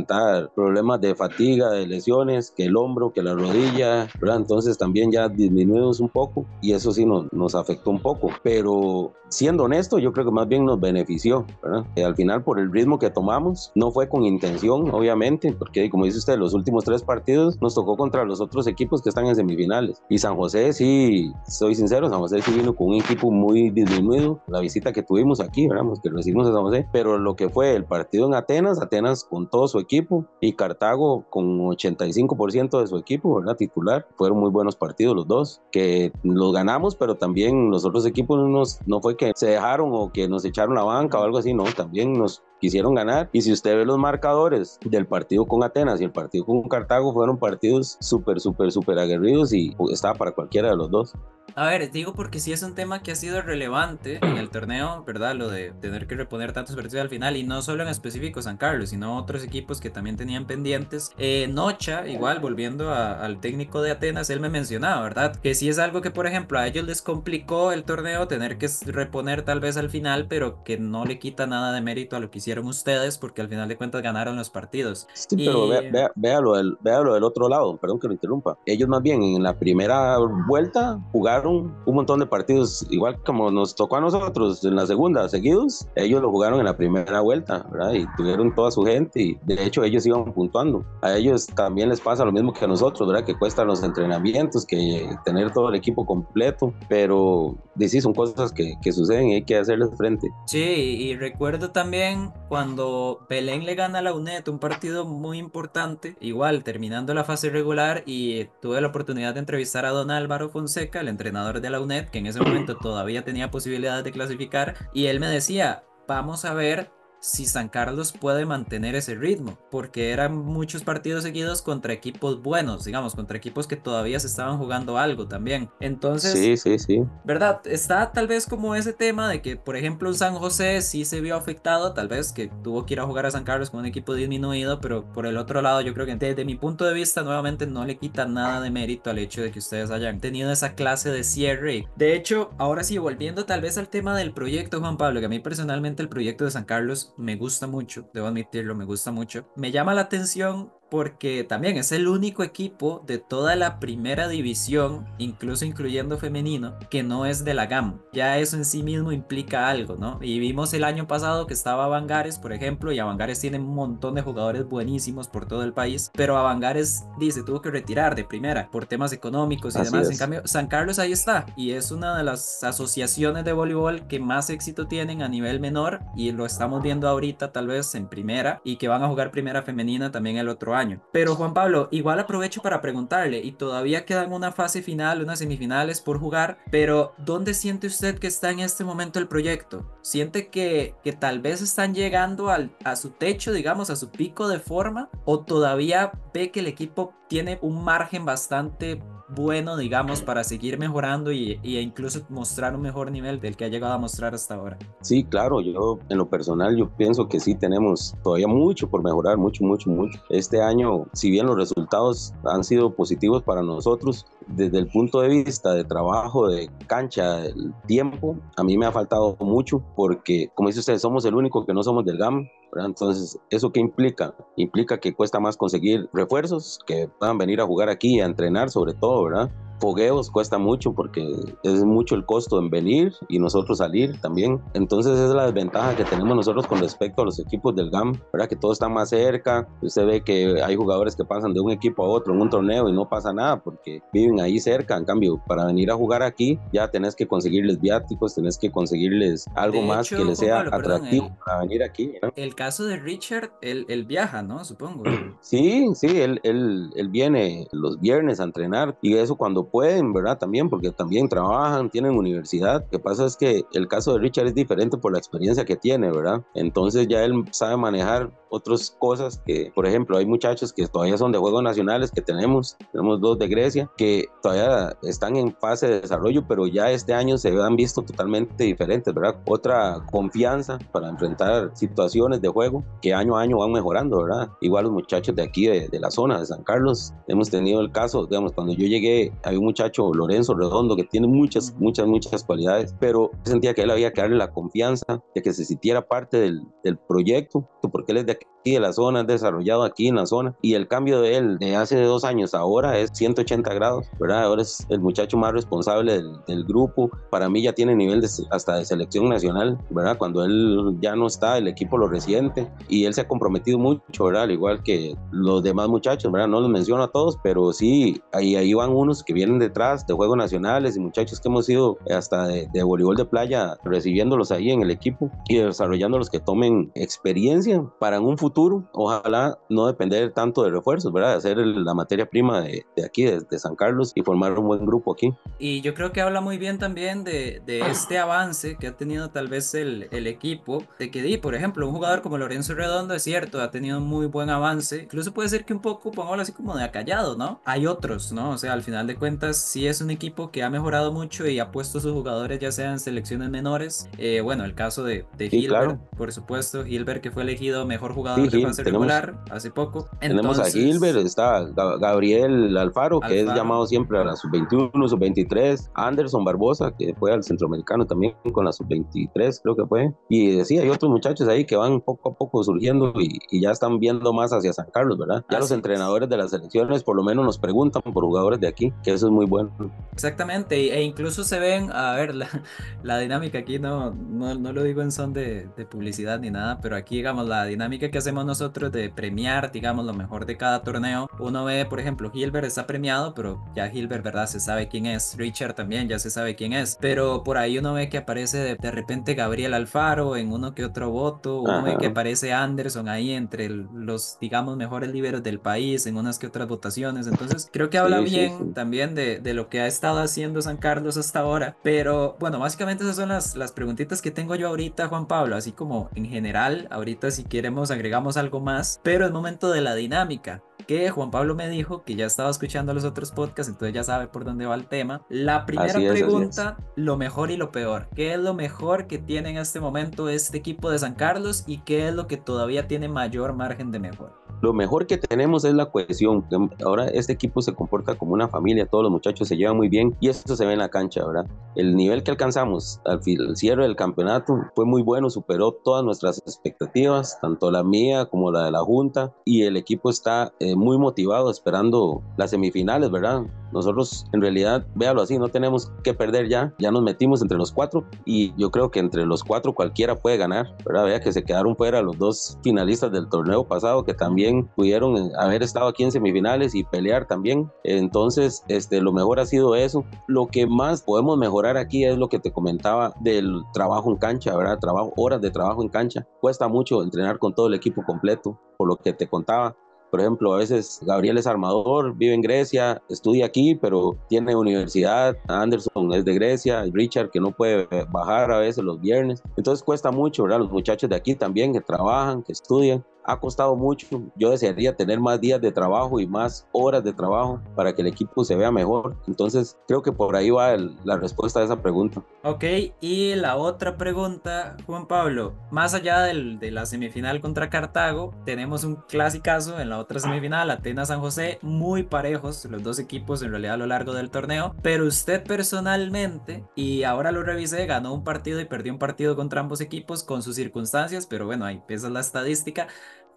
problemas 0.54 1.00
de 1.00 1.14
fatiga, 1.14 1.70
de 1.70 1.86
lesiones, 1.86 2.50
que 2.50 2.64
el 2.64 2.76
hombro, 2.76 3.12
que 3.12 3.22
la 3.22 3.34
rodilla, 3.34 4.08
¿verdad? 4.20 4.36
Entonces 4.36 4.78
también 4.78 5.10
ya 5.12 5.28
disminuimos 5.28 6.00
un 6.00 6.08
poco 6.08 6.46
y 6.60 6.72
eso 6.72 6.92
sí 6.92 7.04
nos, 7.04 7.32
nos 7.32 7.54
afectó 7.54 7.90
un 7.90 8.00
poco. 8.00 8.30
Pero 8.42 9.12
siendo 9.32 9.64
honesto, 9.64 9.98
yo 9.98 10.12
creo 10.12 10.26
que 10.26 10.30
más 10.30 10.46
bien 10.46 10.64
nos 10.64 10.78
benefició, 10.78 11.46
¿verdad? 11.62 11.84
Que 11.94 12.04
al 12.04 12.14
final 12.14 12.44
por 12.44 12.58
el 12.58 12.70
ritmo 12.70 12.98
que 12.98 13.10
tomamos, 13.10 13.72
no 13.74 13.90
fue 13.90 14.08
con 14.08 14.24
intención, 14.24 14.90
obviamente, 14.94 15.52
porque 15.52 15.88
como 15.90 16.04
dice 16.04 16.18
usted, 16.18 16.36
los 16.36 16.54
últimos 16.54 16.84
tres 16.84 17.02
partidos 17.02 17.60
nos 17.60 17.74
tocó 17.74 17.96
contra 17.96 18.24
los 18.24 18.40
otros 18.40 18.66
equipos 18.66 19.02
que 19.02 19.08
están 19.08 19.26
en 19.26 19.34
semifinales. 19.34 20.02
Y 20.08 20.18
San 20.18 20.36
José, 20.36 20.72
sí, 20.72 21.32
soy 21.48 21.74
sincero, 21.74 22.08
San 22.10 22.20
José 22.20 22.42
sí 22.42 22.52
vino 22.52 22.74
con 22.74 22.88
un 22.88 22.94
equipo 22.96 23.30
muy 23.30 23.70
disminuido, 23.70 24.40
la 24.46 24.60
visita 24.60 24.92
que 24.92 25.02
tuvimos 25.02 25.40
aquí, 25.40 25.66
¿verdad? 25.66 25.84
Que 26.02 26.10
recibimos 26.10 26.48
a 26.48 26.52
San 26.52 26.62
José, 26.62 26.86
pero 26.92 27.18
lo 27.18 27.34
que 27.34 27.48
fue 27.48 27.74
el 27.74 27.84
partido 27.84 28.26
en 28.26 28.34
Atenas, 28.34 28.80
Atenas 28.80 29.24
con 29.24 29.48
todo 29.48 29.66
su 29.66 29.78
equipo 29.78 30.26
y 30.40 30.52
Cartago 30.52 31.24
con 31.30 31.58
85% 31.58 32.80
de 32.80 32.86
su 32.86 32.98
equipo, 32.98 33.34
¿verdad? 33.36 33.56
Titular. 33.56 34.06
Fueron 34.16 34.38
muy 34.38 34.50
buenos 34.50 34.76
partidos 34.76 35.16
los 35.16 35.26
dos, 35.26 35.62
que 35.70 36.12
los 36.22 36.52
ganamos, 36.52 36.96
pero 36.96 37.16
también 37.16 37.70
los 37.70 37.84
otros 37.84 38.04
equipos 38.06 38.38
no, 38.38 38.62
no 38.86 39.00
fue 39.00 39.16
que 39.16 39.21
se 39.34 39.46
dejaron 39.46 39.90
o 39.92 40.10
que 40.12 40.28
nos 40.28 40.44
echaron 40.44 40.74
la 40.74 40.82
banca 40.82 41.18
o 41.18 41.22
algo 41.22 41.38
así, 41.38 41.54
no, 41.54 41.64
también 41.64 42.12
nos 42.12 42.42
quisieron 42.60 42.94
ganar. 42.94 43.28
Y 43.32 43.42
si 43.42 43.52
usted 43.52 43.76
ve 43.76 43.84
los 43.84 43.98
marcadores 43.98 44.78
del 44.84 45.06
partido 45.06 45.46
con 45.46 45.62
Atenas 45.62 46.00
y 46.00 46.04
el 46.04 46.12
partido 46.12 46.46
con 46.46 46.62
Cartago, 46.62 47.12
fueron 47.12 47.38
partidos 47.38 47.96
súper, 48.00 48.40
súper, 48.40 48.72
súper 48.72 48.98
aguerridos 48.98 49.52
y 49.52 49.76
estaba 49.92 50.14
para 50.14 50.32
cualquiera 50.32 50.70
de 50.70 50.76
los 50.76 50.90
dos. 50.90 51.14
A 51.54 51.66
ver, 51.66 51.90
digo 51.90 52.14
porque 52.14 52.40
sí 52.40 52.52
es 52.52 52.62
un 52.62 52.74
tema 52.74 53.02
que 53.02 53.12
ha 53.12 53.14
sido 53.14 53.42
relevante 53.42 54.18
en 54.22 54.38
el 54.38 54.48
torneo, 54.48 55.04
¿verdad? 55.04 55.34
Lo 55.34 55.48
de 55.48 55.72
tener 55.72 56.06
que 56.06 56.14
reponer 56.14 56.52
tantos 56.52 56.74
partidos 56.74 57.02
al 57.02 57.08
final 57.08 57.36
y 57.36 57.44
no 57.44 57.60
solo 57.62 57.82
en 57.82 57.88
específico 57.88 58.40
San 58.40 58.56
Carlos, 58.56 58.90
sino 58.90 59.18
otros 59.18 59.44
equipos 59.44 59.80
que 59.80 59.90
también 59.90 60.16
tenían 60.16 60.46
pendientes. 60.46 61.12
Eh, 61.18 61.48
Nocha, 61.48 62.06
igual 62.06 62.40
volviendo 62.40 62.92
al 62.92 63.40
técnico 63.40 63.82
de 63.82 63.90
Atenas, 63.90 64.30
él 64.30 64.40
me 64.40 64.48
mencionaba, 64.48 65.02
¿verdad? 65.02 65.36
Que 65.36 65.54
sí 65.54 65.68
es 65.68 65.78
algo 65.78 66.00
que, 66.00 66.10
por 66.10 66.26
ejemplo, 66.26 66.58
a 66.58 66.66
ellos 66.66 66.86
les 66.86 67.02
complicó 67.02 67.72
el 67.72 67.84
torneo 67.84 68.28
tener 68.28 68.56
que 68.56 68.68
reponer 68.86 69.42
tal 69.42 69.60
vez 69.60 69.76
al 69.76 69.90
final, 69.90 70.26
pero 70.28 70.64
que 70.64 70.78
no 70.78 71.04
le 71.04 71.18
quita 71.18 71.46
nada 71.46 71.72
de 71.72 71.80
mérito 71.80 72.16
a 72.16 72.20
lo 72.20 72.30
que 72.30 72.38
hicieron 72.38 72.66
ustedes 72.66 73.18
porque 73.18 73.42
al 73.42 73.48
final 73.48 73.68
de 73.68 73.76
cuentas 73.76 74.02
ganaron 74.02 74.36
los 74.36 74.50
partidos. 74.50 75.06
Sí, 75.12 75.36
pero 75.36 75.68
véalo, 76.14 76.54
del, 76.54 76.78
del 76.82 77.24
otro 77.24 77.48
lado, 77.48 77.76
perdón 77.76 78.00
que 78.00 78.06
lo 78.06 78.14
interrumpa. 78.14 78.56
Ellos 78.64 78.88
más 78.88 79.02
bien 79.02 79.22
en 79.22 79.42
la 79.42 79.58
primera 79.58 80.16
vuelta 80.46 80.98
jugaron 81.12 81.41
un 81.50 81.74
montón 81.86 82.20
de 82.20 82.26
partidos, 82.26 82.86
igual 82.90 83.18
como 83.24 83.50
nos 83.50 83.74
tocó 83.74 83.96
a 83.96 84.00
nosotros 84.00 84.64
en 84.64 84.76
la 84.76 84.86
segunda, 84.86 85.28
seguidos, 85.28 85.86
ellos 85.94 86.22
lo 86.22 86.30
jugaron 86.30 86.58
en 86.58 86.66
la 86.66 86.76
primera 86.76 87.20
vuelta, 87.20 87.66
¿verdad? 87.70 87.92
Y 87.92 88.06
tuvieron 88.16 88.54
toda 88.54 88.70
su 88.70 88.82
gente 88.84 89.20
y 89.20 89.38
de 89.42 89.64
hecho 89.64 89.84
ellos 89.84 90.06
iban 90.06 90.32
puntuando. 90.32 90.84
A 91.02 91.16
ellos 91.16 91.46
también 91.46 91.88
les 91.88 92.00
pasa 92.00 92.24
lo 92.24 92.32
mismo 92.32 92.52
que 92.52 92.64
a 92.64 92.68
nosotros, 92.68 93.08
¿verdad? 93.08 93.24
Que 93.24 93.36
cuestan 93.36 93.66
los 93.66 93.82
entrenamientos, 93.82 94.66
que 94.66 95.10
tener 95.24 95.52
todo 95.52 95.68
el 95.68 95.74
equipo 95.74 96.06
completo, 96.06 96.72
pero 96.88 97.56
sí, 97.78 98.00
son 98.00 98.14
cosas 98.14 98.52
que, 98.52 98.74
que 98.82 98.92
suceden 98.92 99.28
y 99.28 99.34
hay 99.34 99.42
que 99.42 99.56
hacerles 99.56 99.90
frente. 99.96 100.28
Sí, 100.46 100.58
y 100.58 101.16
recuerdo 101.16 101.70
también 101.70 102.32
cuando 102.48 103.26
Belén 103.28 103.64
le 103.64 103.74
gana 103.74 103.98
a 103.98 104.02
la 104.02 104.14
UNED, 104.14 104.48
un 104.48 104.58
partido 104.58 105.04
muy 105.04 105.38
importante, 105.38 106.16
igual 106.20 106.64
terminando 106.64 107.14
la 107.14 107.24
fase 107.24 107.50
regular 107.50 108.02
y 108.06 108.46
tuve 108.60 108.80
la 108.80 108.88
oportunidad 108.88 109.34
de 109.34 109.40
entrevistar 109.40 109.84
a 109.84 109.90
don 109.90 110.10
Álvaro 110.10 110.50
Fonseca, 110.50 111.00
el 111.00 111.08
entrenador 111.08 111.31
de 111.32 111.70
la 111.70 111.80
UNED, 111.80 112.10
que 112.10 112.18
en 112.18 112.26
ese 112.26 112.40
momento 112.40 112.76
todavía 112.76 113.24
tenía 113.24 113.50
posibilidades 113.50 114.04
de 114.04 114.12
clasificar, 114.12 114.76
y 114.92 115.06
él 115.06 115.18
me 115.18 115.28
decía, 115.28 115.84
vamos 116.06 116.44
a 116.44 116.52
ver 116.52 116.90
si 117.22 117.46
San 117.46 117.68
Carlos 117.68 118.12
puede 118.12 118.44
mantener 118.44 118.96
ese 118.96 119.14
ritmo, 119.14 119.56
porque 119.70 120.10
eran 120.10 120.36
muchos 120.36 120.82
partidos 120.82 121.22
seguidos 121.22 121.62
contra 121.62 121.92
equipos 121.92 122.42
buenos, 122.42 122.84
digamos, 122.84 123.14
contra 123.14 123.36
equipos 123.36 123.68
que 123.68 123.76
todavía 123.76 124.18
se 124.18 124.26
estaban 124.26 124.58
jugando 124.58 124.98
algo 124.98 125.28
también. 125.28 125.70
Entonces, 125.78 126.32
sí, 126.32 126.56
sí, 126.56 126.78
sí. 126.80 127.04
¿Verdad? 127.24 127.60
Está 127.64 128.12
tal 128.12 128.26
vez 128.26 128.44
como 128.46 128.74
ese 128.74 128.92
tema 128.92 129.30
de 129.30 129.40
que, 129.40 129.56
por 129.56 129.76
ejemplo, 129.76 130.12
San 130.14 130.34
José 130.34 130.82
sí 130.82 131.04
se 131.04 131.20
vio 131.20 131.36
afectado, 131.36 131.92
tal 131.92 132.08
vez 132.08 132.32
que 132.32 132.50
tuvo 132.64 132.84
que 132.84 132.94
ir 132.94 133.00
a 133.00 133.06
jugar 133.06 133.26
a 133.26 133.30
San 133.30 133.44
Carlos 133.44 133.70
con 133.70 133.80
un 133.80 133.86
equipo 133.86 134.14
disminuido, 134.14 134.80
pero 134.80 135.04
por 135.12 135.24
el 135.26 135.36
otro 135.36 135.62
lado, 135.62 135.80
yo 135.80 135.94
creo 135.94 136.06
que 136.06 136.16
desde 136.16 136.44
mi 136.44 136.56
punto 136.56 136.84
de 136.84 136.92
vista, 136.92 137.22
nuevamente 137.22 137.66
no 137.66 137.84
le 137.84 137.98
quita 137.98 138.26
nada 138.26 138.60
de 138.60 138.70
mérito 138.70 139.10
al 139.10 139.18
hecho 139.18 139.42
de 139.42 139.52
que 139.52 139.60
ustedes 139.60 139.92
hayan 139.92 140.18
tenido 140.18 140.50
esa 140.50 140.74
clase 140.74 141.10
de 141.10 141.22
cierre. 141.22 141.86
De 141.94 142.16
hecho, 142.16 142.50
ahora 142.58 142.82
sí, 142.82 142.98
volviendo 142.98 143.44
tal 143.44 143.60
vez 143.60 143.78
al 143.78 143.88
tema 143.88 144.16
del 144.16 144.32
proyecto, 144.32 144.80
Juan 144.80 144.96
Pablo, 144.96 145.20
que 145.20 145.26
a 145.26 145.28
mí 145.28 145.38
personalmente 145.38 146.02
el 146.02 146.08
proyecto 146.08 146.44
de 146.44 146.50
San 146.50 146.64
Carlos 146.64 147.11
me 147.16 147.36
gusta 147.36 147.66
mucho, 147.66 148.08
debo 148.12 148.26
admitirlo, 148.26 148.74
me 148.74 148.84
gusta 148.84 149.10
mucho. 149.10 149.46
Me 149.56 149.70
llama 149.70 149.94
la 149.94 150.02
atención 150.02 150.72
porque 150.92 151.42
también 151.42 151.78
es 151.78 151.90
el 151.90 152.06
único 152.06 152.42
equipo 152.42 153.02
de 153.06 153.16
toda 153.16 153.56
la 153.56 153.80
primera 153.80 154.28
división, 154.28 155.06
incluso 155.16 155.64
incluyendo 155.64 156.18
femenino, 156.18 156.74
que 156.90 157.02
no 157.02 157.24
es 157.24 157.46
de 157.46 157.54
la 157.54 157.64
GAM. 157.64 158.02
Ya 158.12 158.36
eso 158.36 158.58
en 158.58 158.66
sí 158.66 158.82
mismo 158.82 159.10
implica 159.10 159.70
algo, 159.70 159.96
¿no? 159.96 160.18
Y 160.20 160.38
vimos 160.38 160.74
el 160.74 160.84
año 160.84 161.06
pasado 161.06 161.46
que 161.46 161.54
estaba 161.54 161.86
Avangares, 161.86 162.38
por 162.38 162.52
ejemplo, 162.52 162.92
y 162.92 162.98
Avangares 162.98 163.40
tiene 163.40 163.58
un 163.58 163.74
montón 163.74 164.16
de 164.16 164.20
jugadores 164.20 164.66
buenísimos 164.66 165.28
por 165.28 165.46
todo 165.46 165.62
el 165.62 165.72
país, 165.72 166.10
pero 166.12 166.36
Avangares 166.36 167.06
dice 167.18 167.42
tuvo 167.42 167.62
que 167.62 167.70
retirar 167.70 168.14
de 168.14 168.24
primera 168.24 168.68
por 168.70 168.84
temas 168.84 169.14
económicos 169.14 169.74
y 169.76 169.82
demás. 169.84 170.10
En 170.10 170.18
cambio, 170.18 170.42
San 170.44 170.66
Carlos 170.66 170.98
ahí 170.98 171.12
está 171.12 171.46
y 171.56 171.70
es 171.70 171.90
una 171.90 172.18
de 172.18 172.24
las 172.24 172.62
asociaciones 172.64 173.46
de 173.46 173.54
voleibol 173.54 174.06
que 174.08 174.20
más 174.20 174.50
éxito 174.50 174.88
tienen 174.88 175.22
a 175.22 175.28
nivel 175.30 175.58
menor 175.58 176.00
y 176.14 176.32
lo 176.32 176.44
estamos 176.44 176.82
viendo 176.82 177.08
ahorita 177.08 177.50
tal 177.50 177.68
vez 177.68 177.94
en 177.94 178.08
primera 178.08 178.60
y 178.62 178.76
que 178.76 178.88
van 178.88 179.02
a 179.02 179.08
jugar 179.08 179.30
primera 179.30 179.62
femenina 179.62 180.12
también 180.12 180.36
el 180.36 180.50
otro 180.50 180.74
año. 180.74 180.81
Pero 181.12 181.34
Juan 181.36 181.54
Pablo, 181.54 181.88
igual 181.90 182.18
aprovecho 182.18 182.62
para 182.62 182.80
preguntarle 182.80 183.38
y 183.38 183.52
todavía 183.52 184.04
quedan 184.04 184.32
una 184.32 184.52
fase 184.52 184.82
final, 184.82 185.22
unas 185.22 185.38
semifinales 185.38 186.00
por 186.00 186.18
jugar, 186.18 186.58
pero 186.70 187.14
¿dónde 187.18 187.54
siente 187.54 187.86
usted 187.86 188.18
que 188.18 188.26
está 188.26 188.50
en 188.50 188.60
este 188.60 188.84
momento 188.84 189.18
el 189.18 189.28
proyecto? 189.28 189.86
¿Siente 190.02 190.48
que, 190.48 190.94
que 191.04 191.12
tal 191.12 191.40
vez 191.40 191.62
están 191.62 191.94
llegando 191.94 192.50
al, 192.50 192.76
a 192.84 192.96
su 192.96 193.10
techo, 193.10 193.52
digamos, 193.52 193.90
a 193.90 193.96
su 193.96 194.10
pico 194.10 194.48
de 194.48 194.58
forma 194.58 195.10
o 195.24 195.40
todavía 195.40 196.12
ve 196.34 196.50
que 196.50 196.60
el 196.60 196.66
equipo 196.66 197.14
tiene 197.28 197.58
un 197.62 197.82
margen 197.84 198.24
bastante 198.24 199.02
bueno, 199.34 199.76
digamos, 199.76 200.22
para 200.22 200.44
seguir 200.44 200.78
mejorando 200.78 201.32
y, 201.32 201.58
incluso 201.62 202.20
mostrar 202.28 202.74
un 202.74 202.82
mejor 202.82 203.10
nivel 203.10 203.40
del 203.40 203.56
que 203.56 203.64
ha 203.64 203.68
llegado 203.68 203.94
a 203.94 203.98
mostrar 203.98 204.34
hasta 204.34 204.54
ahora? 204.54 204.78
Sí, 205.00 205.24
claro, 205.24 205.60
yo 205.60 205.98
en 206.08 206.18
lo 206.18 206.28
personal 206.28 206.76
yo 206.76 206.90
pienso 206.90 207.28
que 207.28 207.40
sí 207.40 207.54
tenemos 207.54 208.14
todavía 208.22 208.46
mucho 208.46 208.88
por 208.88 209.02
mejorar, 209.02 209.38
mucho, 209.38 209.64
mucho, 209.64 209.90
mucho. 209.90 210.20
Este 210.28 210.60
año, 210.60 211.06
si 211.12 211.30
bien 211.30 211.46
los 211.46 211.56
resultados 211.56 212.34
han 212.44 212.64
sido 212.64 212.94
positivos 212.94 213.42
para 213.42 213.62
nosotros, 213.62 214.26
desde 214.48 214.78
el 214.78 214.88
punto 214.88 215.20
de 215.20 215.28
vista 215.28 215.74
de 215.74 215.84
trabajo, 215.84 216.48
de 216.48 216.70
cancha, 216.86 217.44
el 217.44 217.72
tiempo, 217.86 218.36
a 218.56 218.64
mí 218.64 218.76
me 218.76 218.86
ha 218.86 218.92
faltado 218.92 219.36
mucho 219.40 219.82
porque, 219.96 220.48
como 220.54 220.68
dice 220.68 220.80
usted, 220.80 220.98
somos 220.98 221.24
el 221.24 221.34
único 221.34 221.64
que 221.64 221.74
no 221.74 221.82
somos 221.82 222.04
del 222.04 222.18
GAM, 222.18 222.48
entonces, 222.74 223.38
¿eso 223.50 223.70
qué 223.70 223.80
implica? 223.80 224.34
Implica 224.56 224.98
que 224.98 225.14
cuesta 225.14 225.40
más 225.40 225.56
conseguir 225.56 226.08
refuerzos 226.12 226.78
que 226.86 227.08
puedan 227.18 227.38
venir 227.38 227.60
a 227.60 227.66
jugar 227.66 227.88
aquí 227.88 228.16
y 228.16 228.20
a 228.20 228.24
entrenar 228.24 228.70
sobre 228.70 228.94
todo, 228.94 229.24
¿verdad? 229.24 229.50
Fogueos 229.82 230.30
cuesta 230.30 230.58
mucho 230.58 230.92
porque 230.92 231.28
es 231.64 231.84
mucho 231.84 232.14
el 232.14 232.24
costo 232.24 232.60
en 232.60 232.70
venir 232.70 233.12
y 233.28 233.40
nosotros 233.40 233.78
salir 233.78 234.20
también. 234.20 234.60
Entonces 234.74 235.14
esa 235.14 235.26
es 235.26 235.34
la 235.34 235.46
desventaja 235.46 235.96
que 235.96 236.04
tenemos 236.04 236.36
nosotros 236.36 236.68
con 236.68 236.78
respecto 236.78 237.22
a 237.22 237.24
los 237.24 237.40
equipos 237.40 237.74
del 237.74 237.90
GAM, 237.90 238.16
¿verdad? 238.32 238.48
Que 238.48 238.54
todos 238.54 238.74
están 238.74 238.92
más 238.92 239.08
cerca. 239.08 239.66
Usted 239.82 240.06
ve 240.06 240.22
que 240.22 240.62
hay 240.62 240.76
jugadores 240.76 241.16
que 241.16 241.24
pasan 241.24 241.52
de 241.52 241.60
un 241.60 241.72
equipo 241.72 242.04
a 242.04 242.08
otro 242.08 242.32
en 242.32 242.40
un 242.40 242.48
torneo 242.48 242.88
y 242.88 242.92
no 242.92 243.08
pasa 243.08 243.32
nada 243.32 243.60
porque 243.60 244.00
viven 244.12 244.40
ahí 244.40 244.60
cerca. 244.60 244.96
En 244.96 245.04
cambio, 245.04 245.42
para 245.48 245.66
venir 245.66 245.90
a 245.90 245.96
jugar 245.96 246.22
aquí 246.22 246.60
ya 246.72 246.88
tenés 246.88 247.16
que 247.16 247.26
conseguirles 247.26 247.80
viáticos, 247.80 248.36
tenés 248.36 248.58
que 248.58 248.70
conseguirles 248.70 249.46
algo 249.56 249.82
más 249.82 250.08
que 250.08 250.24
les 250.24 250.38
sea 250.38 250.60
atractivo 250.60 251.36
para 251.44 251.58
venir 251.58 251.82
aquí. 251.82 252.12
El 252.36 252.54
caso 252.54 252.84
de 252.84 252.98
Richard, 252.98 253.50
él, 253.60 253.84
él, 253.88 254.04
viaja, 254.04 254.42
¿no? 254.42 254.64
Supongo. 254.64 255.02
Sí, 255.40 255.88
sí, 255.96 256.20
él, 256.20 256.40
él, 256.44 256.90
él 256.94 257.08
viene 257.08 257.66
los 257.72 257.98
viernes 257.98 258.38
a 258.38 258.44
entrenar 258.44 258.96
y 259.02 259.16
eso 259.16 259.34
cuando 259.34 259.71
pueden, 259.72 260.12
¿verdad? 260.12 260.38
También, 260.38 260.68
porque 260.68 260.90
también 260.92 261.28
trabajan, 261.28 261.90
tienen 261.90 262.16
universidad. 262.16 262.82
Lo 262.82 262.90
que 262.90 262.98
pasa 262.98 263.24
es 263.24 263.36
que 263.36 263.64
el 263.72 263.88
caso 263.88 264.12
de 264.12 264.20
Richard 264.20 264.46
es 264.46 264.54
diferente 264.54 264.98
por 264.98 265.12
la 265.12 265.18
experiencia 265.18 265.64
que 265.64 265.76
tiene, 265.76 266.12
¿verdad? 266.12 266.42
Entonces 266.54 267.08
ya 267.08 267.24
él 267.24 267.44
sabe 267.50 267.76
manejar 267.76 268.30
otras 268.50 268.94
cosas 268.98 269.40
que, 269.46 269.72
por 269.74 269.86
ejemplo, 269.86 270.18
hay 270.18 270.26
muchachos 270.26 270.74
que 270.74 270.86
todavía 270.86 271.16
son 271.16 271.32
de 271.32 271.38
Juegos 271.38 271.62
Nacionales 271.62 272.10
que 272.10 272.20
tenemos, 272.20 272.76
tenemos 272.92 273.18
dos 273.18 273.38
de 273.38 273.48
Grecia, 273.48 273.90
que 273.96 274.26
todavía 274.42 274.94
están 275.02 275.36
en 275.36 275.56
fase 275.56 275.88
de 275.88 276.00
desarrollo, 276.02 276.44
pero 276.46 276.66
ya 276.66 276.90
este 276.90 277.14
año 277.14 277.38
se 277.38 277.48
han 277.48 277.76
visto 277.76 278.02
totalmente 278.02 278.64
diferentes, 278.64 279.12
¿verdad? 279.14 279.36
Otra 279.46 280.04
confianza 280.10 280.78
para 280.92 281.08
enfrentar 281.08 281.70
situaciones 281.74 282.42
de 282.42 282.48
juego 282.48 282.84
que 283.00 283.14
año 283.14 283.38
a 283.38 283.40
año 283.40 283.58
van 283.58 283.72
mejorando, 283.72 284.22
¿verdad? 284.22 284.50
Igual 284.60 284.84
los 284.84 284.92
muchachos 284.92 285.34
de 285.34 285.42
aquí, 285.42 285.66
de, 285.66 285.88
de 285.88 286.00
la 286.00 286.10
zona 286.10 286.38
de 286.38 286.44
San 286.44 286.62
Carlos, 286.62 287.14
hemos 287.28 287.48
tenido 287.48 287.80
el 287.80 287.90
caso, 287.90 288.26
digamos, 288.26 288.52
cuando 288.52 288.74
yo 288.74 288.86
llegué, 288.86 289.32
había 289.52 289.60
un 289.60 289.66
muchacho, 289.66 290.12
Lorenzo 290.12 290.54
Redondo, 290.54 290.96
que 290.96 291.04
tiene 291.04 291.26
muchas, 291.26 291.74
muchas, 291.78 292.06
muchas 292.06 292.44
cualidades, 292.44 292.94
pero 292.98 293.30
sentía 293.44 293.74
que 293.74 293.82
él 293.82 293.90
había 293.90 294.12
que 294.12 294.20
darle 294.20 294.36
la 294.36 294.52
confianza 294.52 295.22
de 295.34 295.42
que 295.42 295.52
se 295.52 295.64
sintiera 295.64 296.06
parte 296.06 296.38
del, 296.38 296.62
del 296.82 296.98
proyecto, 296.98 297.68
porque 297.92 298.12
él 298.12 298.18
es 298.18 298.26
de 298.26 298.38
aquí 298.62 298.72
de 298.72 298.80
la 298.80 298.92
zona, 298.92 299.24
desarrollado 299.24 299.82
aquí 299.82 300.08
en 300.08 300.16
la 300.16 300.26
zona. 300.26 300.54
Y 300.62 300.74
el 300.74 300.86
cambio 300.86 301.20
de 301.20 301.36
él 301.36 301.58
de 301.58 301.74
hace 301.74 302.00
dos 302.00 302.24
años 302.24 302.54
ahora 302.54 302.98
es 302.98 303.10
180 303.12 303.74
grados, 303.74 304.06
¿verdad? 304.20 304.44
Ahora 304.44 304.62
es 304.62 304.86
el 304.88 305.00
muchacho 305.00 305.36
más 305.36 305.52
responsable 305.52 306.14
del, 306.14 306.32
del 306.46 306.64
grupo. 306.64 307.10
Para 307.30 307.48
mí 307.48 307.62
ya 307.62 307.72
tiene 307.72 307.96
nivel 307.96 308.20
de, 308.20 308.28
hasta 308.50 308.76
de 308.76 308.84
selección 308.84 309.28
nacional, 309.28 309.78
¿verdad? 309.90 310.16
Cuando 310.16 310.44
él 310.44 310.96
ya 311.00 311.16
no 311.16 311.26
está, 311.26 311.58
el 311.58 311.66
equipo 311.66 311.98
lo 311.98 312.08
resiente 312.08 312.70
y 312.88 313.04
él 313.04 313.14
se 313.14 313.22
ha 313.22 313.28
comprometido 313.28 313.78
mucho, 313.78 314.24
¿verdad? 314.24 314.44
Al 314.44 314.52
igual 314.52 314.82
que 314.82 315.16
los 315.32 315.62
demás 315.62 315.88
muchachos, 315.88 316.30
¿verdad? 316.30 316.48
No 316.48 316.60
los 316.60 316.70
menciono 316.70 317.02
a 317.02 317.10
todos, 317.10 317.38
pero 317.42 317.72
sí, 317.72 318.22
ahí, 318.32 318.54
ahí 318.54 318.72
van 318.74 318.90
unos 318.90 319.24
que 319.24 319.32
vienen 319.32 319.58
detrás 319.58 320.06
de 320.06 320.14
Juegos 320.14 320.36
Nacionales 320.36 320.96
y 320.96 321.00
muchachos 321.00 321.40
que 321.40 321.48
hemos 321.48 321.68
ido 321.68 321.98
hasta 322.10 322.46
de, 322.46 322.68
de 322.72 322.82
voleibol 322.84 323.16
de 323.16 323.24
playa 323.24 323.76
recibiéndolos 323.84 324.52
ahí 324.52 324.70
en 324.70 324.82
el 324.82 324.90
equipo 324.92 325.30
y 325.48 325.56
desarrollando 325.56 326.18
los 326.18 326.30
que 326.30 326.38
tomen 326.38 326.92
experiencia 326.94 327.84
para 327.98 328.20
un 328.20 328.38
futuro 328.38 328.51
futuro, 328.52 328.84
ojalá 328.92 329.58
no 329.68 329.86
depender 329.86 330.32
tanto 330.32 330.62
de 330.62 330.70
refuerzos, 330.70 331.12
¿verdad? 331.12 331.34
Hacer 331.34 331.56
la 331.58 331.94
materia 331.94 332.26
prima 332.26 332.60
de, 332.60 332.84
de 332.96 333.04
aquí, 333.04 333.24
de, 333.24 333.40
de, 333.40 333.58
San 333.58 333.74
Carlos, 333.74 334.12
y 334.14 334.22
formar 334.22 334.58
un 334.58 334.66
buen 334.66 334.84
grupo 334.84 335.12
aquí. 335.12 335.32
Y 335.58 335.80
yo 335.80 335.94
creo 335.94 336.12
que 336.12 336.20
habla 336.20 336.40
muy 336.40 336.58
bien 336.58 336.78
también 336.78 337.24
de, 337.24 337.62
de 337.64 337.80
este 337.80 338.18
avance 338.18 338.76
que 338.76 338.88
ha 338.88 338.96
tenido 338.96 339.30
tal 339.30 339.48
vez 339.48 339.74
el, 339.74 340.08
el, 340.10 340.26
equipo, 340.26 340.84
de 340.98 341.10
que, 341.10 341.22
di, 341.22 341.38
por 341.38 341.54
ejemplo, 341.54 341.86
un 341.86 341.94
jugador 341.94 342.22
como 342.22 342.36
Lorenzo 342.38 342.74
Redondo, 342.74 343.14
es 343.14 343.22
cierto, 343.22 343.60
ha 343.60 343.70
tenido 343.70 343.98
un 343.98 344.04
muy 344.04 344.26
buen 344.26 344.50
avance, 344.50 345.02
incluso 345.04 345.32
puede 345.32 345.48
ser 345.48 345.64
que 345.64 345.72
un 345.72 345.80
poco, 345.80 346.10
pongámoslo 346.10 346.42
así 346.42 346.52
como 346.52 346.76
de 346.76 346.84
acallado, 346.84 347.36
¿no? 347.36 347.60
Hay 347.64 347.86
otros, 347.86 348.32
¿no? 348.32 348.50
O 348.50 348.58
sea, 348.58 348.72
al 348.72 348.82
final 348.82 349.06
de 349.06 349.16
cuentas, 349.16 349.56
sí 349.56 349.86
es 349.86 350.00
un 350.00 350.10
equipo 350.10 350.50
que 350.50 350.62
ha 350.62 350.70
mejorado 350.70 351.12
mucho 351.12 351.46
y 351.46 351.58
ha 351.58 351.70
puesto 351.70 352.00
sus 352.00 352.12
jugadores 352.12 352.58
ya 352.60 352.72
sean 352.72 353.00
selecciones 353.00 353.50
menores. 353.50 354.08
Eh, 354.18 354.40
bueno, 354.42 354.64
el 354.64 354.74
caso 354.74 355.04
de, 355.04 355.24
de 355.36 355.50
sí, 355.50 355.60
Gilbert, 355.60 355.84
claro. 355.84 356.00
por 356.16 356.32
supuesto, 356.32 356.84
Gilbert 356.84 357.22
que 357.22 357.30
fue 357.30 357.42
elegido 357.42 357.86
mejor 357.86 358.12
jugador 358.12 358.41
sí, 358.50 358.62
fase 358.62 358.84
tenemos, 358.84 359.10
hace 359.50 359.70
poco. 359.70 360.08
Tenemos 360.20 360.58
Entonces, 360.58 360.74
a 360.74 360.78
Gilbert, 360.78 361.18
está 361.18 361.64
Gabriel 362.00 362.76
Alfaro, 362.76 363.20
que 363.20 363.40
Alfaro. 363.40 363.50
es 363.50 363.56
llamado 363.56 363.86
siempre 363.86 364.18
a 364.18 364.24
la 364.24 364.36
sub-21, 364.36 365.08
sub-23, 365.08 365.90
Anderson 365.94 366.44
Barbosa, 366.44 366.94
que 366.96 367.14
fue 367.18 367.32
al 367.32 367.42
centroamericano 367.42 368.06
también 368.06 368.34
con 368.52 368.64
la 368.64 368.72
sub-23, 368.72 369.60
creo 369.62 369.76
que 369.76 369.86
fue. 369.86 370.14
Y 370.28 370.64
sí, 370.64 370.78
hay 370.78 370.88
otros 370.88 371.10
muchachos 371.10 371.48
ahí 371.48 371.64
que 371.64 371.76
van 371.76 372.00
poco 372.00 372.30
a 372.30 372.34
poco 372.34 372.62
surgiendo 372.64 373.12
y, 373.20 373.38
y 373.50 373.60
ya 373.60 373.70
están 373.70 373.98
viendo 373.98 374.32
más 374.32 374.52
hacia 374.52 374.72
San 374.72 374.90
Carlos, 374.90 375.18
¿verdad? 375.18 375.44
Ya 375.50 375.58
Así 375.58 375.64
los 375.64 375.70
entrenadores 375.72 376.28
de 376.28 376.36
las 376.36 376.50
selecciones 376.50 376.72
por 377.04 377.16
lo 377.16 377.22
menos 377.22 377.44
nos 377.44 377.58
preguntan 377.58 378.02
por 378.02 378.24
jugadores 378.24 378.60
de 378.60 378.68
aquí, 378.68 378.92
que 379.02 379.12
eso 379.12 379.26
es 379.26 379.32
muy 379.32 379.46
bueno. 379.46 379.70
Exactamente, 380.12 380.94
e 380.94 381.02
incluso 381.02 381.44
se 381.44 381.58
ven, 381.58 381.90
a 381.92 382.14
ver, 382.14 382.34
la, 382.34 382.48
la 383.02 383.18
dinámica 383.18 383.58
aquí 383.58 383.78
no, 383.78 384.12
no, 384.12 384.54
no, 384.54 384.72
lo 384.72 384.82
digo 384.82 385.02
en 385.02 385.12
son 385.12 385.32
de, 385.32 385.68
de 385.76 385.86
publicidad 385.86 386.40
ni 386.40 386.50
nada, 386.50 386.78
pero 386.80 386.96
aquí, 386.96 387.16
digamos, 387.16 387.46
la 387.46 387.64
dinámica 387.64 388.10
que 388.10 388.18
hacemos 388.18 388.31
nosotros 388.32 388.90
de 388.92 389.10
premiar, 389.10 389.72
digamos, 389.72 390.04
lo 390.04 390.14
mejor 390.14 390.46
de 390.46 390.56
cada 390.56 390.82
torneo. 390.82 391.28
Uno 391.38 391.64
ve, 391.64 391.84
por 391.84 392.00
ejemplo, 392.00 392.30
Gilbert 392.30 392.66
está 392.66 392.86
premiado, 392.86 393.34
pero 393.34 393.62
ya 393.74 393.88
Gilbert, 393.88 394.24
¿verdad? 394.24 394.46
Se 394.46 394.60
sabe 394.60 394.88
quién 394.88 395.06
es. 395.06 395.36
Richard 395.36 395.74
también 395.74 396.08
ya 396.08 396.18
se 396.18 396.30
sabe 396.30 396.54
quién 396.54 396.72
es. 396.72 396.96
Pero 397.00 397.42
por 397.44 397.58
ahí 397.58 397.78
uno 397.78 397.94
ve 397.94 398.08
que 398.08 398.18
aparece 398.18 398.58
de, 398.58 398.76
de 398.76 398.90
repente 398.90 399.34
Gabriel 399.34 399.74
Alfaro 399.74 400.36
en 400.36 400.52
uno 400.52 400.74
que 400.74 400.84
otro 400.84 401.10
voto. 401.10 401.60
Uno 401.60 401.72
Ajá. 401.72 401.82
ve 401.82 401.96
que 401.98 402.06
aparece 402.06 402.52
Anderson 402.52 403.08
ahí 403.08 403.32
entre 403.32 403.68
los, 403.68 404.38
digamos, 404.40 404.76
mejores 404.76 405.10
liberos 405.10 405.42
del 405.42 405.60
país 405.60 406.06
en 406.06 406.16
unas 406.16 406.38
que 406.38 406.46
otras 406.46 406.68
votaciones. 406.68 407.26
Entonces, 407.26 407.68
creo 407.72 407.90
que 407.90 407.98
habla 407.98 408.18
sí, 408.18 408.24
bien 408.24 408.58
sí, 408.58 408.64
sí. 408.66 408.72
también 408.74 409.14
de, 409.14 409.40
de, 409.40 409.54
lo 409.54 409.68
que 409.68 409.80
ha 409.80 409.86
estado 409.86 410.20
haciendo 410.20 410.62
San 410.62 410.76
Carlos 410.76 411.16
hasta 411.16 411.40
ahora. 411.40 411.76
Pero 411.82 412.36
bueno, 412.40 412.58
básicamente 412.58 413.04
esas 413.04 413.16
son 413.16 413.28
las, 413.28 413.56
las 413.56 413.72
preguntitas 413.72 414.22
que 414.22 414.30
tengo 414.30 414.54
yo 414.54 414.68
ahorita, 414.68 415.08
Juan 415.08 415.26
Pablo. 415.26 415.56
Así 415.56 415.72
como 415.72 416.08
en 416.14 416.26
general, 416.26 416.88
ahorita 416.90 417.30
si 417.30 417.44
queremos 417.44 417.90
agregamos 417.90 418.21
algo 418.36 418.60
más, 418.60 419.00
pero 419.02 419.26
es 419.26 419.32
momento 419.32 419.70
de 419.70 419.80
la 419.80 419.94
dinámica 419.94 420.62
que 420.86 421.10
Juan 421.10 421.30
Pablo 421.30 421.54
me 421.54 421.68
dijo 421.68 422.02
que 422.04 422.14
ya 422.14 422.26
estaba 422.26 422.50
escuchando 422.50 422.92
los 422.94 423.04
otros 423.04 423.32
podcasts, 423.32 423.70
entonces 423.70 423.94
ya 423.94 424.04
sabe 424.04 424.26
por 424.26 424.44
dónde 424.44 424.66
va 424.66 424.74
el 424.74 424.86
tema. 424.86 425.24
La 425.28 425.64
primera 425.64 425.98
es, 425.98 426.10
pregunta, 426.10 426.76
lo 426.96 427.16
mejor 427.16 427.50
y 427.50 427.56
lo 427.56 427.70
peor. 427.70 428.08
¿Qué 428.14 428.34
es 428.34 428.40
lo 428.40 428.54
mejor 428.54 429.06
que 429.06 429.18
tiene 429.18 429.50
en 429.50 429.58
este 429.58 429.80
momento 429.80 430.28
este 430.28 430.58
equipo 430.58 430.90
de 430.90 430.98
San 430.98 431.14
Carlos 431.14 431.64
y 431.66 431.78
qué 431.78 432.08
es 432.08 432.14
lo 432.14 432.26
que 432.26 432.36
todavía 432.36 432.88
tiene 432.88 433.08
mayor 433.08 433.54
margen 433.54 433.90
de 433.90 434.00
mejor? 434.00 434.41
Lo 434.62 434.72
mejor 434.72 435.08
que 435.08 435.18
tenemos 435.18 435.64
es 435.64 435.74
la 435.74 435.86
cohesión. 435.86 436.46
Ahora 436.84 437.08
este 437.08 437.32
equipo 437.32 437.60
se 437.62 437.74
comporta 437.74 438.14
como 438.14 438.32
una 438.32 438.46
familia, 438.46 438.86
todos 438.86 439.02
los 439.02 439.10
muchachos 439.10 439.48
se 439.48 439.56
llevan 439.56 439.76
muy 439.76 439.88
bien 439.88 440.16
y 440.20 440.28
eso 440.28 440.54
se 440.54 440.64
ve 440.64 440.74
en 440.74 440.78
la 440.78 440.88
cancha, 440.88 441.26
¿verdad? 441.26 441.46
El 441.74 441.96
nivel 441.96 442.22
que 442.22 442.30
alcanzamos 442.30 443.00
al, 443.04 443.20
al 443.48 443.56
cierre 443.56 443.82
del 443.82 443.96
campeonato 443.96 444.56
fue 444.76 444.84
muy 444.86 445.02
bueno, 445.02 445.30
superó 445.30 445.72
todas 445.72 446.04
nuestras 446.04 446.38
expectativas, 446.38 447.40
tanto 447.40 447.72
la 447.72 447.82
mía 447.82 448.26
como 448.26 448.52
la 448.52 448.66
de 448.66 448.70
la 448.70 448.84
Junta, 448.84 449.34
y 449.44 449.62
el 449.62 449.76
equipo 449.76 450.10
está 450.10 450.52
eh, 450.60 450.76
muy 450.76 450.96
motivado 450.96 451.50
esperando 451.50 452.22
las 452.36 452.50
semifinales, 452.50 453.10
¿verdad? 453.10 453.42
Nosotros 453.72 454.26
en 454.32 454.40
realidad, 454.40 454.86
véalo 454.94 455.22
así, 455.22 455.38
no 455.38 455.48
tenemos 455.48 455.90
que 456.02 456.14
perder 456.14 456.48
ya, 456.48 456.74
ya 456.78 456.90
nos 456.90 457.02
metimos 457.02 457.42
entre 457.42 457.58
los 457.58 457.72
cuatro 457.72 458.04
y 458.24 458.54
yo 458.56 458.70
creo 458.70 458.90
que 458.90 459.00
entre 459.00 459.26
los 459.26 459.42
cuatro 459.42 459.74
cualquiera 459.74 460.16
puede 460.16 460.36
ganar, 460.36 460.76
¿verdad? 460.84 461.04
Vea 461.04 461.20
que 461.20 461.32
se 461.32 461.44
quedaron 461.44 461.76
fuera 461.76 462.02
los 462.02 462.18
dos 462.18 462.58
finalistas 462.62 463.12
del 463.12 463.28
torneo 463.28 463.64
pasado 463.64 464.04
que 464.04 464.14
también 464.14 464.68
pudieron 464.76 465.16
eh, 465.16 465.32
haber 465.38 465.62
estado 465.62 465.88
aquí 465.88 466.04
en 466.04 466.12
semifinales 466.12 466.74
y 466.74 466.84
pelear 466.84 467.26
también. 467.26 467.70
Entonces, 467.84 468.64
este, 468.68 469.00
lo 469.00 469.12
mejor 469.12 469.40
ha 469.40 469.46
sido 469.46 469.74
eso. 469.74 470.04
Lo 470.26 470.46
que 470.46 470.66
más 470.66 471.02
podemos 471.02 471.36
mejorar 471.38 471.76
aquí 471.76 472.04
es 472.04 472.18
lo 472.18 472.28
que 472.28 472.38
te 472.38 472.52
comentaba 472.52 473.14
del 473.20 473.62
trabajo 473.72 474.10
en 474.10 474.16
cancha, 474.16 474.56
¿verdad? 474.56 474.78
Trabajo, 474.78 475.12
horas 475.16 475.40
de 475.40 475.50
trabajo 475.50 475.82
en 475.82 475.88
cancha. 475.88 476.26
Cuesta 476.40 476.68
mucho 476.68 477.02
entrenar 477.02 477.38
con 477.38 477.54
todo 477.54 477.68
el 477.68 477.74
equipo 477.74 478.02
completo, 478.04 478.58
por 478.76 478.88
lo 478.88 478.96
que 478.96 479.12
te 479.12 479.28
contaba. 479.28 479.76
Por 480.12 480.20
ejemplo, 480.20 480.52
a 480.52 480.58
veces 480.58 481.00
Gabriel 481.06 481.38
es 481.38 481.46
armador, 481.46 482.14
vive 482.14 482.34
en 482.34 482.42
Grecia, 482.42 483.00
estudia 483.08 483.46
aquí, 483.46 483.74
pero 483.74 484.14
tiene 484.28 484.54
universidad. 484.54 485.38
Anderson 485.48 486.12
es 486.12 486.26
de 486.26 486.34
Grecia, 486.34 486.84
Richard 486.92 487.30
que 487.30 487.40
no 487.40 487.50
puede 487.50 487.88
bajar 488.10 488.52
a 488.52 488.58
veces 488.58 488.84
los 488.84 489.00
viernes. 489.00 489.42
Entonces 489.56 489.82
cuesta 489.82 490.10
mucho, 490.10 490.42
¿verdad? 490.42 490.58
Los 490.58 490.70
muchachos 490.70 491.08
de 491.08 491.16
aquí 491.16 491.34
también 491.34 491.72
que 491.72 491.80
trabajan, 491.80 492.42
que 492.42 492.52
estudian 492.52 493.02
ha 493.24 493.38
costado 493.38 493.76
mucho. 493.76 494.06
Yo 494.36 494.50
desearía 494.50 494.94
tener 494.94 495.20
más 495.20 495.40
días 495.40 495.60
de 495.60 495.72
trabajo 495.72 496.20
y 496.20 496.26
más 496.26 496.66
horas 496.72 497.04
de 497.04 497.12
trabajo 497.12 497.60
para 497.74 497.94
que 497.94 498.02
el 498.02 498.08
equipo 498.08 498.44
se 498.44 498.56
vea 498.56 498.70
mejor. 498.70 499.16
Entonces, 499.26 499.76
creo 499.86 500.02
que 500.02 500.12
por 500.12 500.36
ahí 500.36 500.50
va 500.50 500.76
la 501.04 501.16
respuesta 501.16 501.60
a 501.60 501.64
esa 501.64 501.80
pregunta. 501.80 502.22
Ok, 502.44 502.64
y 503.00 503.34
la 503.36 503.56
otra 503.56 503.96
pregunta, 503.96 504.76
Juan 504.86 505.06
Pablo, 505.06 505.54
más 505.70 505.94
allá 505.94 506.22
del, 506.22 506.58
de 506.58 506.70
la 506.70 506.86
semifinal 506.86 507.40
contra 507.40 507.70
Cartago, 507.70 508.34
tenemos 508.44 508.84
un 508.84 508.96
clasicazo 508.96 509.80
en 509.80 509.90
la 509.90 509.98
otra 509.98 510.18
semifinal, 510.18 510.70
Atenas-San 510.70 511.20
José, 511.20 511.58
muy 511.62 512.02
parejos 512.02 512.64
los 512.64 512.82
dos 512.82 512.98
equipos 512.98 513.42
en 513.42 513.50
realidad 513.50 513.74
a 513.74 513.78
lo 513.78 513.86
largo 513.86 514.12
del 514.12 514.30
torneo, 514.30 514.74
pero 514.82 515.06
usted 515.06 515.44
personalmente, 515.44 516.64
y 516.74 517.04
ahora 517.04 517.32
lo 517.32 517.42
revisé, 517.42 517.86
ganó 517.86 518.12
un 518.12 518.24
partido 518.24 518.60
y 518.60 518.64
perdió 518.64 518.92
un 518.92 518.98
partido 518.98 519.36
contra 519.36 519.60
ambos 519.60 519.80
equipos 519.80 520.24
con 520.24 520.42
sus 520.42 520.56
circunstancias, 520.56 521.26
pero 521.26 521.46
bueno, 521.46 521.64
ahí 521.64 521.80
pesa 521.86 522.10
la 522.10 522.20
estadística. 522.20 522.88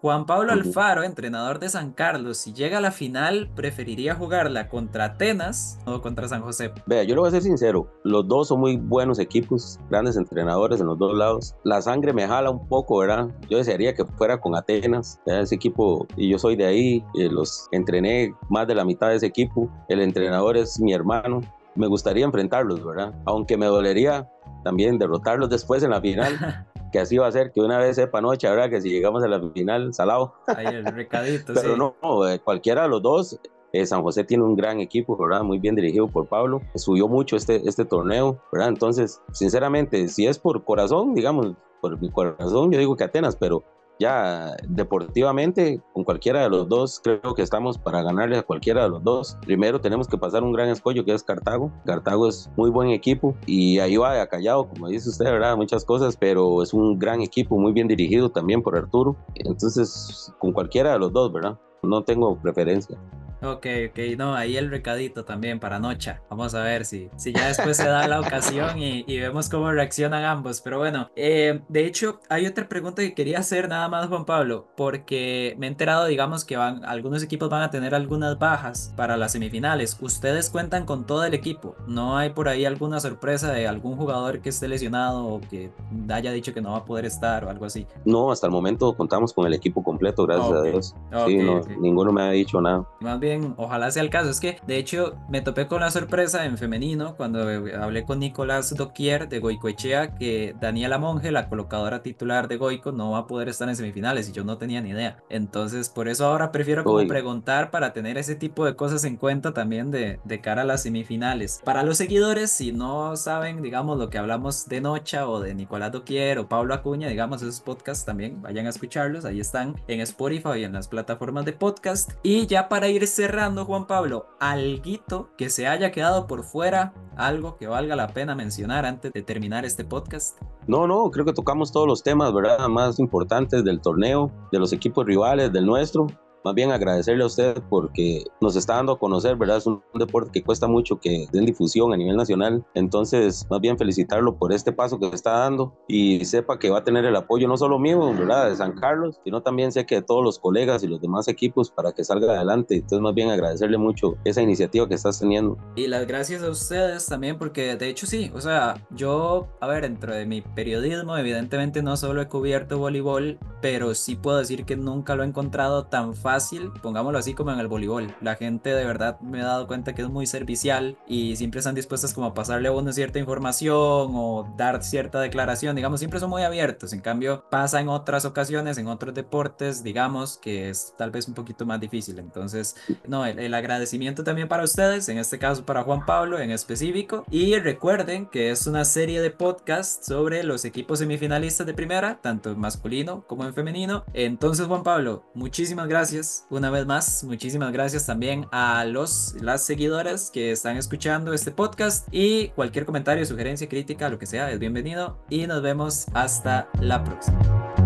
Juan 0.06 0.24
Pablo 0.24 0.52
Alfaro, 0.52 1.02
entrenador 1.02 1.58
de 1.58 1.68
San 1.68 1.90
Carlos, 1.90 2.36
si 2.38 2.52
llega 2.52 2.78
a 2.78 2.80
la 2.80 2.92
final, 2.92 3.50
preferiría 3.56 4.14
jugarla 4.14 4.68
contra 4.68 5.06
Atenas 5.06 5.80
o 5.84 6.00
contra 6.00 6.28
San 6.28 6.42
José. 6.42 6.72
Vea, 6.86 7.02
yo 7.02 7.16
lo 7.16 7.22
voy 7.22 7.28
a 7.28 7.32
ser 7.32 7.42
sincero, 7.42 7.90
los 8.04 8.28
dos 8.28 8.46
son 8.46 8.60
muy 8.60 8.76
buenos 8.76 9.18
equipos, 9.18 9.80
grandes 9.90 10.16
entrenadores 10.16 10.80
en 10.80 10.86
los 10.86 10.96
dos 10.96 11.12
lados. 11.12 11.56
La 11.64 11.82
sangre 11.82 12.12
me 12.12 12.24
jala 12.24 12.50
un 12.50 12.68
poco, 12.68 12.98
¿verdad? 12.98 13.30
Yo 13.50 13.58
desearía 13.58 13.96
que 13.96 14.04
fuera 14.04 14.40
con 14.40 14.54
Atenas, 14.54 15.20
ese 15.26 15.56
equipo, 15.56 16.06
y 16.16 16.30
yo 16.30 16.38
soy 16.38 16.54
de 16.54 16.66
ahí, 16.66 17.04
los 17.14 17.66
entrené 17.72 18.32
más 18.48 18.68
de 18.68 18.76
la 18.76 18.84
mitad 18.84 19.08
de 19.08 19.16
ese 19.16 19.26
equipo, 19.26 19.68
el 19.88 20.02
entrenador 20.02 20.56
es 20.56 20.78
mi 20.78 20.92
hermano, 20.92 21.40
me 21.76 21.86
gustaría 21.86 22.24
enfrentarlos, 22.24 22.84
¿verdad? 22.84 23.14
Aunque 23.24 23.56
me 23.56 23.66
dolería 23.66 24.28
también 24.64 24.98
derrotarlos 24.98 25.48
después 25.50 25.82
en 25.82 25.90
la 25.90 26.00
final. 26.00 26.66
que 26.92 27.00
así 27.00 27.18
va 27.18 27.26
a 27.26 27.32
ser, 27.32 27.52
que 27.52 27.60
una 27.60 27.78
vez 27.78 27.96
sepa 27.96 28.20
noche, 28.20 28.48
¿verdad? 28.48 28.70
Que 28.70 28.80
si 28.80 28.90
llegamos 28.90 29.22
a 29.22 29.28
la 29.28 29.40
final, 29.50 29.92
salado. 29.92 30.34
Ahí 30.46 30.66
el 30.66 30.84
recadito, 30.84 31.52
Pero 31.54 31.76
no, 31.76 32.28
eh, 32.28 32.38
cualquiera 32.38 32.82
de 32.82 32.88
los 32.88 33.02
dos, 33.02 33.40
eh, 33.72 33.86
San 33.86 34.02
José 34.02 34.24
tiene 34.24 34.44
un 34.44 34.56
gran 34.56 34.80
equipo, 34.80 35.16
¿verdad? 35.16 35.42
Muy 35.42 35.58
bien 35.58 35.74
dirigido 35.74 36.08
por 36.08 36.26
Pablo. 36.26 36.62
Subió 36.74 37.08
mucho 37.08 37.36
este, 37.36 37.68
este 37.68 37.84
torneo, 37.84 38.40
¿verdad? 38.52 38.68
Entonces, 38.68 39.20
sinceramente, 39.32 40.08
si 40.08 40.26
es 40.26 40.38
por 40.38 40.64
corazón, 40.64 41.14
digamos, 41.14 41.54
por 41.80 42.00
mi 42.00 42.10
corazón, 42.10 42.72
yo 42.72 42.78
digo 42.78 42.96
que 42.96 43.04
Atenas, 43.04 43.36
pero 43.36 43.62
ya 43.98 44.56
deportivamente, 44.68 45.80
con 45.92 46.04
cualquiera 46.04 46.42
de 46.42 46.50
los 46.50 46.68
dos, 46.68 47.00
creo 47.02 47.34
que 47.34 47.42
estamos 47.42 47.78
para 47.78 48.02
ganarle 48.02 48.38
a 48.38 48.42
cualquiera 48.42 48.84
de 48.84 48.90
los 48.90 49.02
dos. 49.02 49.38
Primero 49.44 49.80
tenemos 49.80 50.08
que 50.08 50.18
pasar 50.18 50.42
un 50.42 50.52
gran 50.52 50.68
escollo 50.68 51.04
que 51.04 51.14
es 51.14 51.22
Cartago. 51.22 51.72
Cartago 51.84 52.28
es 52.28 52.50
muy 52.56 52.70
buen 52.70 52.90
equipo 52.90 53.36
y 53.46 53.78
ahí 53.78 53.96
va 53.96 54.20
a 54.20 54.26
callado, 54.26 54.68
como 54.68 54.88
dice 54.88 55.08
usted, 55.08 55.26
¿verdad? 55.26 55.56
Muchas 55.56 55.84
cosas, 55.84 56.16
pero 56.16 56.62
es 56.62 56.74
un 56.74 56.98
gran 56.98 57.20
equipo, 57.20 57.58
muy 57.58 57.72
bien 57.72 57.88
dirigido 57.88 58.30
también 58.30 58.62
por 58.62 58.76
Arturo. 58.76 59.16
Entonces, 59.34 60.32
con 60.38 60.52
cualquiera 60.52 60.92
de 60.92 60.98
los 60.98 61.12
dos, 61.12 61.32
¿verdad? 61.32 61.58
No 61.82 62.02
tengo 62.02 62.40
preferencia. 62.40 62.98
Ok, 63.42 63.66
ok, 63.90 63.98
no, 64.16 64.34
ahí 64.34 64.56
el 64.56 64.70
recadito 64.70 65.24
también 65.24 65.60
para 65.60 65.78
Nocha. 65.78 66.22
Vamos 66.30 66.54
a 66.54 66.62
ver 66.62 66.84
si, 66.84 67.10
si 67.16 67.32
ya 67.32 67.48
después 67.48 67.76
se 67.76 67.86
da 67.86 68.08
la 68.08 68.20
ocasión 68.20 68.78
y, 68.78 69.04
vemos 69.18 69.48
cómo 69.48 69.70
reaccionan 69.70 70.24
ambos. 70.24 70.60
Pero 70.60 70.78
bueno, 70.78 71.10
eh, 71.16 71.60
de 71.68 71.86
hecho, 71.86 72.20
hay 72.28 72.46
otra 72.46 72.68
pregunta 72.68 73.02
que 73.02 73.14
quería 73.14 73.40
hacer 73.40 73.68
nada 73.68 73.88
más, 73.88 74.08
Juan 74.08 74.24
Pablo, 74.24 74.68
porque 74.76 75.54
me 75.58 75.66
he 75.66 75.70
enterado, 75.70 76.06
digamos, 76.06 76.44
que 76.44 76.56
van, 76.56 76.84
algunos 76.84 77.22
equipos 77.22 77.50
van 77.50 77.62
a 77.62 77.70
tener 77.70 77.94
algunas 77.94 78.38
bajas 78.38 78.92
para 78.96 79.16
las 79.16 79.32
semifinales. 79.32 79.96
Ustedes 80.00 80.50
cuentan 80.50 80.86
con 80.86 81.04
todo 81.04 81.24
el 81.24 81.34
equipo. 81.34 81.76
¿No 81.86 82.16
hay 82.16 82.30
por 82.30 82.48
ahí 82.48 82.64
alguna 82.64 83.00
sorpresa 83.00 83.52
de 83.52 83.66
algún 83.66 83.96
jugador 83.96 84.40
que 84.40 84.48
esté 84.48 84.68
lesionado 84.68 85.26
o 85.26 85.40
que 85.40 85.70
haya 86.08 86.32
dicho 86.32 86.54
que 86.54 86.60
no 86.60 86.72
va 86.72 86.78
a 86.78 86.84
poder 86.84 87.04
estar 87.04 87.44
o 87.44 87.50
algo 87.50 87.66
así? 87.66 87.86
No, 88.04 88.30
hasta 88.30 88.46
el 88.46 88.52
momento 88.52 88.96
contamos 88.96 89.32
con 89.32 89.46
el 89.46 89.54
equipo 89.54 89.82
completo, 89.82 90.26
gracias 90.26 90.52
a 90.52 90.62
Dios. 90.62 90.94
sí, 91.26 91.36
no, 91.36 91.60
ninguno 91.80 92.12
me 92.12 92.22
ha 92.22 92.30
dicho 92.30 92.60
nada. 92.60 92.86
Más 93.00 93.20
bien 93.20 93.35
ojalá 93.56 93.90
sea 93.90 94.02
el 94.02 94.10
caso. 94.10 94.30
Es 94.30 94.40
que, 94.40 94.58
de 94.66 94.78
hecho, 94.78 95.16
me 95.28 95.40
topé 95.40 95.66
con 95.66 95.80
la 95.80 95.90
sorpresa 95.90 96.44
en 96.44 96.58
femenino 96.58 97.16
cuando 97.16 97.40
hablé 97.80 98.04
con 98.04 98.18
Nicolás 98.18 98.74
Doquier 98.74 99.28
de 99.28 99.38
Goicoechea 99.38 100.14
que 100.14 100.54
Daniela 100.60 100.98
Monge, 100.98 101.30
la 101.30 101.48
colocadora 101.48 102.02
titular 102.02 102.48
de 102.48 102.56
Goico, 102.56 102.92
no 102.92 103.12
va 103.12 103.18
a 103.18 103.26
poder 103.26 103.48
estar 103.48 103.68
en 103.68 103.76
semifinales 103.76 104.28
y 104.28 104.32
yo 104.32 104.44
no 104.44 104.58
tenía 104.58 104.80
ni 104.80 104.90
idea. 104.90 105.18
Entonces, 105.28 105.88
por 105.88 106.08
eso 106.08 106.26
ahora 106.26 106.52
prefiero 106.52 106.84
como 106.84 107.06
preguntar 107.06 107.70
para 107.70 107.92
tener 107.92 108.18
ese 108.18 108.34
tipo 108.34 108.64
de 108.64 108.74
cosas 108.76 109.04
en 109.04 109.16
cuenta 109.16 109.52
también 109.52 109.90
de, 109.90 110.20
de 110.24 110.40
cara 110.40 110.62
a 110.62 110.64
las 110.64 110.82
semifinales. 110.82 111.60
Para 111.64 111.82
los 111.82 111.98
seguidores, 111.98 112.50
si 112.50 112.72
no 112.72 113.16
saben, 113.16 113.62
digamos, 113.62 113.98
lo 113.98 114.10
que 114.10 114.18
hablamos 114.18 114.66
de 114.68 114.80
Nocha 114.80 115.28
o 115.28 115.40
de 115.40 115.54
Nicolás 115.54 115.92
Doquier 115.92 116.38
o 116.38 116.48
Pablo 116.48 116.74
Acuña, 116.74 117.08
digamos, 117.08 117.42
esos 117.42 117.60
podcasts 117.60 118.04
también, 118.04 118.42
vayan 118.42 118.66
a 118.66 118.70
escucharlos. 118.70 119.24
Ahí 119.24 119.40
están 119.40 119.74
en 119.88 120.00
Spotify 120.00 120.58
y 120.60 120.64
en 120.64 120.72
las 120.72 120.88
plataformas 120.88 121.44
de 121.44 121.52
podcast. 121.52 122.12
Y 122.22 122.46
ya 122.46 122.68
para 122.68 122.88
ir 122.88 123.06
cerrando, 123.16 123.64
Juan 123.64 123.86
Pablo, 123.86 124.26
alguito 124.40 125.30
que 125.38 125.48
se 125.48 125.66
haya 125.66 125.90
quedado 125.90 126.26
por 126.26 126.44
fuera, 126.44 126.92
algo 127.16 127.56
que 127.56 127.66
valga 127.66 127.96
la 127.96 128.08
pena 128.08 128.34
mencionar 128.34 128.84
antes 128.84 129.10
de 129.10 129.22
terminar 129.22 129.64
este 129.64 129.86
podcast. 129.86 130.38
No, 130.66 130.86
no, 130.86 131.10
creo 131.10 131.24
que 131.24 131.32
tocamos 131.32 131.72
todos 131.72 131.86
los 131.86 132.02
temas, 132.02 132.34
¿verdad? 132.34 132.68
Más 132.68 132.98
importantes 132.98 133.64
del 133.64 133.80
torneo, 133.80 134.30
de 134.52 134.58
los 134.58 134.74
equipos 134.74 135.06
rivales, 135.06 135.50
del 135.50 135.64
nuestro 135.64 136.08
más 136.46 136.54
bien 136.54 136.70
agradecerle 136.70 137.24
a 137.24 137.26
usted 137.26 137.60
porque 137.68 138.22
nos 138.40 138.54
está 138.54 138.76
dando 138.76 138.92
a 138.92 138.98
conocer, 139.00 139.34
¿verdad? 139.34 139.56
Es 139.56 139.66
un 139.66 139.82
deporte 139.94 140.30
que 140.30 140.44
cuesta 140.44 140.68
mucho 140.68 141.00
que 141.00 141.26
den 141.32 141.44
difusión 141.44 141.92
a 141.92 141.96
nivel 141.96 142.16
nacional. 142.16 142.64
Entonces, 142.74 143.44
más 143.50 143.60
bien 143.60 143.76
felicitarlo 143.76 144.38
por 144.38 144.52
este 144.52 144.72
paso 144.72 144.96
que 145.00 145.08
está 145.08 145.38
dando 145.40 145.74
y 145.88 146.24
sepa 146.24 146.60
que 146.60 146.70
va 146.70 146.78
a 146.78 146.84
tener 146.84 147.04
el 147.04 147.16
apoyo 147.16 147.48
no 147.48 147.56
solo 147.56 147.80
mío, 147.80 147.98
¿verdad? 148.14 148.48
De 148.48 148.54
San 148.54 148.74
Carlos, 148.74 149.18
sino 149.24 149.42
también 149.42 149.72
sé 149.72 149.86
que 149.86 149.96
de 149.96 150.02
todos 150.02 150.22
los 150.22 150.38
colegas 150.38 150.84
y 150.84 150.86
los 150.86 151.00
demás 151.00 151.26
equipos 151.26 151.68
para 151.68 151.90
que 151.90 152.04
salga 152.04 152.32
adelante. 152.32 152.76
Entonces, 152.76 153.00
más 153.00 153.14
bien 153.14 153.28
agradecerle 153.28 153.76
mucho 153.76 154.14
esa 154.24 154.40
iniciativa 154.40 154.86
que 154.86 154.94
estás 154.94 155.18
teniendo. 155.18 155.58
Y 155.74 155.88
las 155.88 156.06
gracias 156.06 156.44
a 156.44 156.50
ustedes 156.50 157.06
también 157.06 157.38
porque 157.38 157.74
de 157.74 157.88
hecho 157.88 158.06
sí, 158.06 158.30
o 158.32 158.40
sea, 158.40 158.86
yo, 158.90 159.48
a 159.60 159.66
ver, 159.66 159.82
dentro 159.82 160.14
de 160.14 160.26
mi 160.26 160.42
periodismo, 160.42 161.16
evidentemente 161.16 161.82
no 161.82 161.96
solo 161.96 162.22
he 162.22 162.28
cubierto 162.28 162.78
voleibol, 162.78 163.40
pero 163.60 163.96
sí 163.96 164.14
puedo 164.14 164.38
decir 164.38 164.64
que 164.64 164.76
nunca 164.76 165.16
lo 165.16 165.24
he 165.24 165.26
encontrado 165.26 165.86
tan 165.86 166.14
fácil 166.14 166.35
pongámoslo 166.82 167.18
así 167.18 167.34
como 167.34 167.52
en 167.52 167.58
el 167.58 167.68
voleibol. 167.68 168.14
La 168.20 168.36
gente 168.36 168.70
de 168.70 168.84
verdad 168.84 169.20
me 169.20 169.40
he 169.40 169.42
dado 169.42 169.66
cuenta 169.66 169.94
que 169.94 170.02
es 170.02 170.08
muy 170.08 170.26
servicial 170.26 170.96
y 171.06 171.36
siempre 171.36 171.58
están 171.58 171.74
dispuestas 171.74 172.14
como 172.14 172.28
a 172.28 172.34
pasarle 172.34 172.68
a 172.68 172.72
uno 172.72 172.92
cierta 172.92 173.18
información 173.18 173.66
o 173.68 174.54
dar 174.56 174.82
cierta 174.82 175.20
declaración, 175.20 175.76
digamos, 175.76 176.00
siempre 176.00 176.20
son 176.20 176.30
muy 176.30 176.42
abiertos. 176.42 176.92
En 176.92 177.00
cambio, 177.00 177.44
pasa 177.50 177.80
en 177.80 177.88
otras 177.88 178.24
ocasiones, 178.24 178.78
en 178.78 178.88
otros 178.88 179.14
deportes, 179.14 179.82
digamos, 179.82 180.38
que 180.38 180.68
es 180.68 180.94
tal 180.96 181.10
vez 181.10 181.28
un 181.28 181.34
poquito 181.34 181.66
más 181.66 181.80
difícil. 181.80 182.18
Entonces, 182.18 182.76
no, 183.06 183.26
el, 183.26 183.54
agradecimiento 183.54 184.22
también 184.22 184.48
para 184.48 184.64
ustedes, 184.64 185.08
en 185.08 185.18
este 185.18 185.38
caso 185.38 185.64
para 185.64 185.82
Juan 185.82 186.04
Pablo 186.04 186.38
en 186.38 186.50
específico. 186.50 187.24
Y 187.30 187.58
recuerden 187.58 188.26
que 188.26 188.50
es 188.50 188.66
una 188.66 188.84
serie 188.84 189.20
de 189.20 189.30
podcasts 189.30 190.06
sobre 190.06 190.42
los 190.42 190.64
equipos 190.64 190.98
semifinalistas 190.98 191.66
de 191.66 191.74
primera, 191.74 192.18
tanto 192.20 192.50
en 192.50 192.58
masculino 192.58 193.24
como 193.26 193.44
en 193.44 193.54
femenino. 193.54 194.04
Entonces, 194.12 194.66
Juan 194.66 194.82
Pablo, 194.82 195.24
muchísimas 195.34 195.88
gracias 195.88 196.25
una 196.50 196.70
vez 196.70 196.86
más. 196.86 197.24
Muchísimas 197.24 197.72
gracias 197.72 198.06
también 198.06 198.46
a 198.52 198.84
los 198.84 199.34
las 199.40 199.64
seguidoras 199.64 200.30
que 200.30 200.52
están 200.52 200.76
escuchando 200.76 201.32
este 201.32 201.50
podcast 201.50 202.08
y 202.10 202.48
cualquier 202.48 202.86
comentario, 202.86 203.24
sugerencia, 203.24 203.68
crítica, 203.68 204.08
lo 204.08 204.18
que 204.18 204.26
sea, 204.26 204.50
es 204.50 204.58
bienvenido 204.58 205.18
y 205.28 205.46
nos 205.46 205.62
vemos 205.62 206.06
hasta 206.14 206.68
la 206.80 207.02
próxima. 207.04 207.85